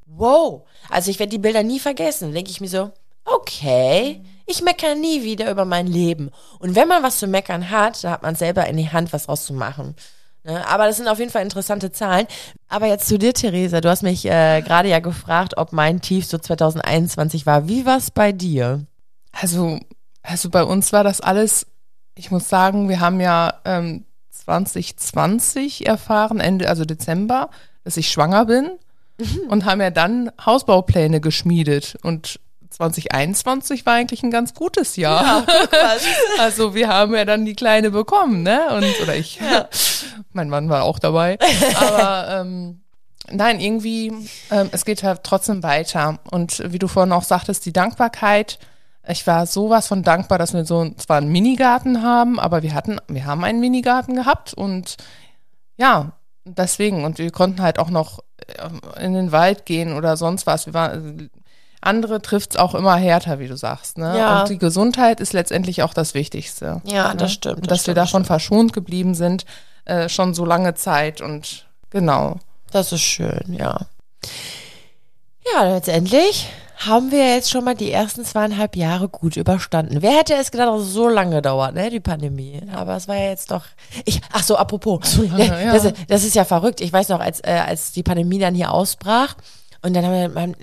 [0.07, 0.66] Wow.
[0.89, 2.33] Also ich werde die Bilder nie vergessen.
[2.33, 2.91] Denke ich mir so,
[3.24, 6.31] okay, ich meckere nie wieder über mein Leben.
[6.59, 9.29] Und wenn man was zu meckern hat, dann hat man selber in die Hand, was
[9.29, 9.97] rauszumachen.
[10.45, 10.66] Ne?
[10.68, 12.27] Aber das sind auf jeden Fall interessante Zahlen.
[12.68, 13.81] Aber jetzt zu dir, Theresa.
[13.81, 17.68] Du hast mich äh, gerade ja gefragt, ob mein Tief so 2021 war.
[17.68, 18.87] Wie war es bei dir?
[19.33, 19.81] Also,
[20.22, 21.66] also bei uns war das alles,
[22.14, 24.05] ich muss sagen, wir haben ja ähm,
[24.47, 27.51] 2020 erfahren, Ende, also Dezember,
[27.84, 28.70] dass ich schwanger bin.
[29.49, 32.38] und haben ja dann Hausbaupläne geschmiedet und
[32.68, 35.47] 2021 war eigentlich ein ganz gutes Jahr.
[35.49, 35.97] Ja.
[36.38, 38.68] Also wir haben ja dann die Kleine bekommen, ne?
[38.76, 39.40] Und oder ich.
[40.32, 41.38] mein Mann war auch dabei.
[41.76, 42.82] Aber ähm,
[43.30, 44.12] nein, irgendwie,
[44.51, 46.18] ähm, es geht halt trotzdem weiter.
[46.30, 48.59] Und wie du vorhin auch sagtest, die Dankbarkeit.
[49.09, 52.99] Ich war sowas von dankbar, dass wir so zwar einen Minigarten haben, aber wir hatten,
[53.09, 54.97] wir haben einen Minigarten gehabt und
[55.77, 56.13] ja,
[56.45, 57.05] deswegen.
[57.05, 60.67] Und wir konnten halt auch noch äh, in den Wald gehen oder sonst was.
[60.67, 61.31] Wir waren,
[61.81, 63.99] andere trifft's auch immer härter, wie du sagst.
[63.99, 64.19] Ne?
[64.19, 64.41] Ja.
[64.41, 66.81] Und die Gesundheit ist letztendlich auch das Wichtigste.
[66.85, 67.17] Ja, ne?
[67.17, 69.45] das stimmt, das dass wir stimmt, davon das verschont geblieben sind,
[69.85, 71.21] äh, schon so lange Zeit.
[71.21, 72.39] Und genau.
[72.73, 73.87] Das ist schön, ja.
[75.55, 80.03] Ja, letztendlich haben wir jetzt schon mal die ersten zweieinhalb Jahre gut überstanden.
[80.03, 82.61] Wer hätte es gedacht, dass es so lange dauert, ne, die Pandemie.
[82.74, 83.64] Aber es war ja jetzt doch.
[84.05, 85.12] Ich, ach so, apropos.
[85.12, 85.72] So lange, ja.
[85.72, 86.81] das, das ist ja verrückt.
[86.81, 89.37] Ich weiß noch, als, äh, als die Pandemie dann hier ausbrach.
[89.83, 90.55] Und dann haben wir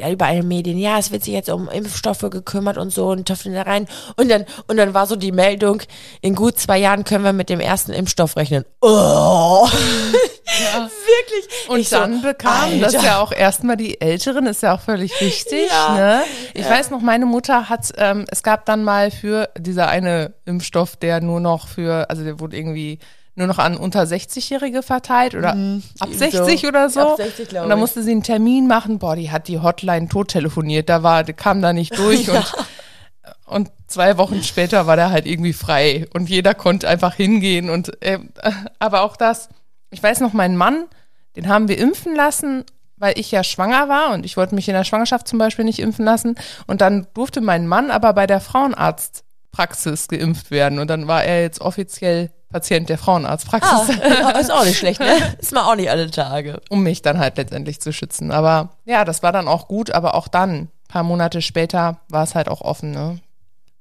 [0.00, 3.08] ja, überall in den Medien, ja, es wird sich jetzt um Impfstoffe gekümmert und so
[3.08, 3.86] und töpfeln da rein.
[4.16, 5.82] Und dann, und dann war so die Meldung,
[6.22, 8.64] in gut zwei Jahren können wir mit dem ersten Impfstoff rechnen.
[8.80, 9.68] Oh.
[11.20, 11.68] Wirklich.
[11.68, 13.06] Und Ich so, dann bekamen das Alter.
[13.06, 15.68] ja auch erstmal die Älteren, ist ja auch völlig wichtig.
[15.68, 15.94] Ja.
[15.94, 16.22] Ne?
[16.54, 20.96] Ich weiß noch, meine Mutter hat, ähm, es gab dann mal für dieser eine Impfstoff,
[20.96, 22.98] der nur noch für, also der wurde irgendwie
[23.36, 25.50] nur noch an unter 60-Jährige verteilt oder
[25.98, 26.18] ab so.
[26.18, 27.00] 60 oder so.
[27.00, 28.98] Ab 60, glaub und dann musste sie einen Termin machen.
[28.98, 30.88] Boah, die hat die Hotline tot telefoniert.
[30.88, 32.44] Da war, die kam da nicht durch und
[33.46, 38.00] und zwei Wochen später war der halt irgendwie frei und jeder konnte einfach hingehen und
[38.02, 38.18] äh,
[38.78, 39.48] aber auch das,
[39.90, 40.84] ich weiß noch, mein Mann,
[41.36, 42.64] den haben wir impfen lassen,
[42.96, 45.78] weil ich ja schwanger war und ich wollte mich in der Schwangerschaft zum Beispiel nicht
[45.78, 46.34] impfen lassen
[46.66, 51.42] und dann durfte mein Mann aber bei der Frauenarztpraxis geimpft werden und dann war er
[51.42, 55.16] jetzt offiziell Patient der Frauenarztpraxis, Ah, ist auch nicht schlecht, ne?
[55.38, 56.60] Ist man auch nicht alle Tage.
[56.68, 58.32] um mich dann halt letztendlich zu schützen.
[58.32, 62.24] Aber ja, das war dann auch gut, aber auch dann, ein paar Monate später, war
[62.24, 63.20] es halt auch offen, ne?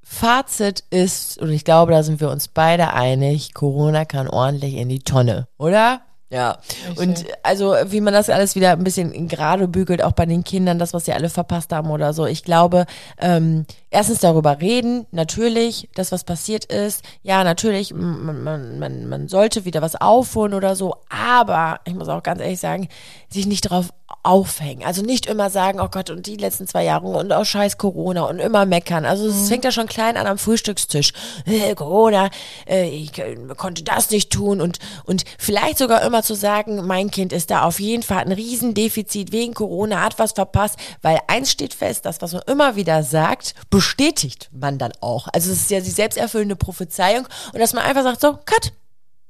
[0.04, 4.88] Fazit ist, und ich glaube, da sind wir uns beide einig, Corona kann ordentlich in
[4.90, 6.02] die Tonne, oder?
[6.32, 6.60] Ja.
[6.96, 10.78] Und also, wie man das alles wieder ein bisschen gerade bügelt, auch bei den Kindern,
[10.78, 12.28] das, was sie alle verpasst haben oder so.
[12.28, 12.86] Ich glaube,
[13.18, 17.04] ähm, erstens darüber reden, natürlich, das, was passiert ist.
[17.24, 20.98] Ja, natürlich, man, man, man, man sollte wieder was aufholen oder so.
[21.10, 22.90] Aber, ich muss auch ganz ehrlich sagen,
[23.30, 23.90] sich nicht darauf
[24.24, 24.84] aufhängen.
[24.84, 28.24] Also nicht immer sagen, oh Gott, und die letzten zwei Jahre und oh scheiß Corona
[28.24, 29.06] und immer meckern.
[29.06, 31.14] Also es fängt ja schon klein an am Frühstückstisch.
[31.46, 32.30] Äh, Corona,
[32.68, 37.12] äh, ich äh, konnte das nicht tun und, und vielleicht sogar immer zu sagen, mein
[37.12, 41.20] Kind ist da auf jeden Fall hat ein Riesendefizit wegen Corona, hat was verpasst, weil
[41.28, 45.28] eins steht fest, das, was man immer wieder sagt, bestätigt man dann auch.
[45.34, 48.74] Also es ist ja die selbsterfüllende Prophezeiung und dass man einfach sagt, so, cut,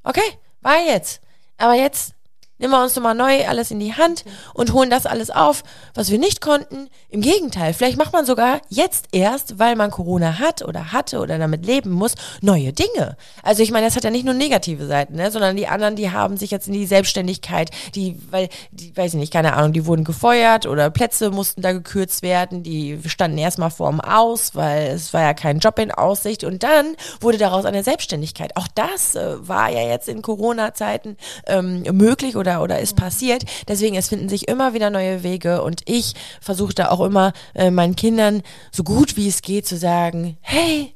[0.03, 0.21] okay,
[0.61, 1.21] war jetzt.
[1.57, 2.13] Aber jetzt
[2.59, 6.11] nehmen wir uns nochmal neu alles in die Hand und holen das alles auf, was
[6.11, 6.89] wir nicht konnten.
[7.09, 11.37] Im Gegenteil, vielleicht macht man sogar jetzt erst, weil man Corona hat oder hatte oder
[11.37, 13.17] damit leben muss, neue Dinge.
[13.43, 16.11] Also ich meine, das hat ja nicht nur negative Seiten, ne, sondern die anderen, die
[16.11, 19.85] haben sich jetzt in die Selbstständigkeit, die, weil, die, weiß ich nicht, keine Ahnung, die
[19.85, 25.13] wurden gefeuert oder Plätze mussten da gekürzt werden, die standen erstmal vorm Aus, weil es
[25.13, 28.55] war ja kein Job in Aussicht und dann wurde daraus eine Selbstständigkeit.
[28.55, 33.43] Auch das äh, war ja jetzt in Corona-Zeiten ähm, möglich oder, oder ist passiert.
[33.67, 37.69] Deswegen, es finden sich immer wieder neue Wege und ich versuche da auch immer äh,
[37.71, 38.41] meinen Kindern
[38.71, 40.93] so gut wie es geht zu sagen, hey,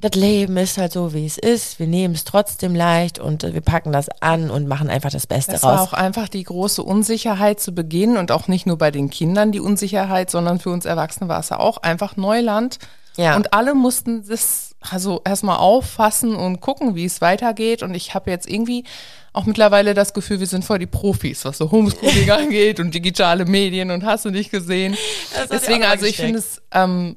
[0.00, 1.78] das Leben ist halt so, wie es ist.
[1.78, 5.26] Wir nehmen es trotzdem leicht und äh, wir packen das an und machen einfach das
[5.26, 5.88] Beste Das war raus.
[5.88, 9.60] auch einfach die große Unsicherheit zu Beginn und auch nicht nur bei den Kindern die
[9.60, 12.78] Unsicherheit, sondern für uns Erwachsene war es ja auch einfach Neuland.
[13.16, 13.36] Ja.
[13.36, 17.82] Und alle mussten das also erstmal auffassen und gucken, wie es weitergeht.
[17.82, 18.84] Und ich habe jetzt irgendwie
[19.32, 23.44] auch mittlerweile das Gefühl, wir sind voll die Profis, was so Homeschooling angeht und digitale
[23.44, 24.96] Medien und hast du nicht gesehen.
[25.50, 27.16] Deswegen, also ich finde es, ähm,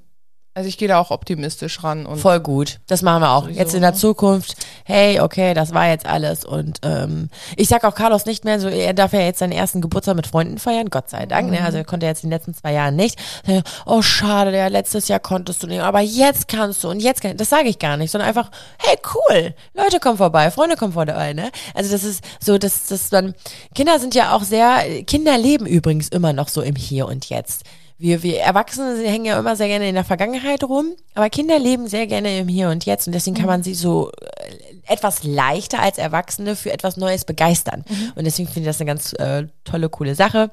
[0.53, 2.79] also ich gehe da auch optimistisch ran und Voll gut.
[2.87, 3.43] Das machen wir auch.
[3.43, 3.97] Sowieso, Jetzt in der ne?
[3.97, 6.43] Zukunft, hey, okay, das war jetzt alles.
[6.43, 9.79] Und ähm, ich sag auch Carlos nicht mehr so, er darf ja jetzt seinen ersten
[9.79, 11.51] Geburtstag mit Freunden feiern, Gott sei Dank.
[11.51, 11.63] Ne?
[11.63, 13.17] Also er konnte jetzt in den letzten zwei Jahren nicht.
[13.47, 17.21] Äh, Oh, schade, der letztes Jahr konntest du nicht, aber jetzt kannst du und jetzt
[17.21, 20.93] kann, das sage ich gar nicht, sondern einfach, hey, cool, Leute kommen vorbei, Freunde kommen
[20.93, 21.51] vorbei, ne?
[21.73, 23.33] Also das ist so, dass dass man
[23.73, 27.63] Kinder sind ja auch sehr, Kinder leben übrigens immer noch so im Hier und Jetzt.
[28.01, 31.87] Wir, wir Erwachsene hängen ja immer sehr gerne in der Vergangenheit rum, aber Kinder leben
[31.87, 35.79] sehr gerne im Hier und Jetzt und deswegen kann man sie so äh, etwas leichter
[35.79, 37.85] als Erwachsene für etwas Neues begeistern.
[38.15, 40.49] Und deswegen finde ich das eine ganz äh, tolle, coole Sache.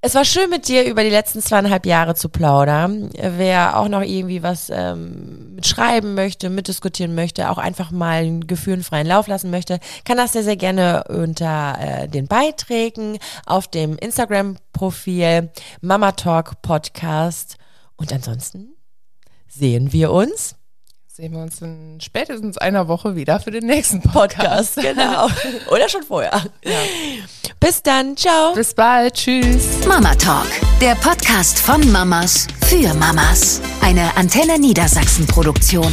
[0.00, 3.10] Es war schön mit dir über die letzten zweieinhalb Jahre zu plaudern.
[3.20, 9.08] Wer auch noch irgendwie was ähm, mitschreiben möchte, mitdiskutieren möchte, auch einfach mal einen gefühlenfreien
[9.08, 15.50] Lauf lassen möchte, kann das sehr, sehr gerne unter äh, den Beiträgen auf dem Instagram-Profil
[15.80, 17.56] Mama Talk Podcast.
[17.96, 18.76] Und ansonsten
[19.48, 20.57] sehen wir uns
[21.18, 24.76] sehen wir uns in spätestens einer Woche wieder für den nächsten Podcast.
[24.76, 25.26] Genau.
[25.72, 26.44] Oder schon vorher.
[26.62, 26.78] Ja.
[27.58, 28.16] Bis dann.
[28.16, 28.54] Ciao.
[28.54, 29.14] Bis bald.
[29.14, 29.84] Tschüss.
[29.88, 30.46] Mama Talk,
[30.80, 33.60] der Podcast von Mamas für Mamas.
[33.80, 35.92] Eine Antenne Niedersachsen Produktion.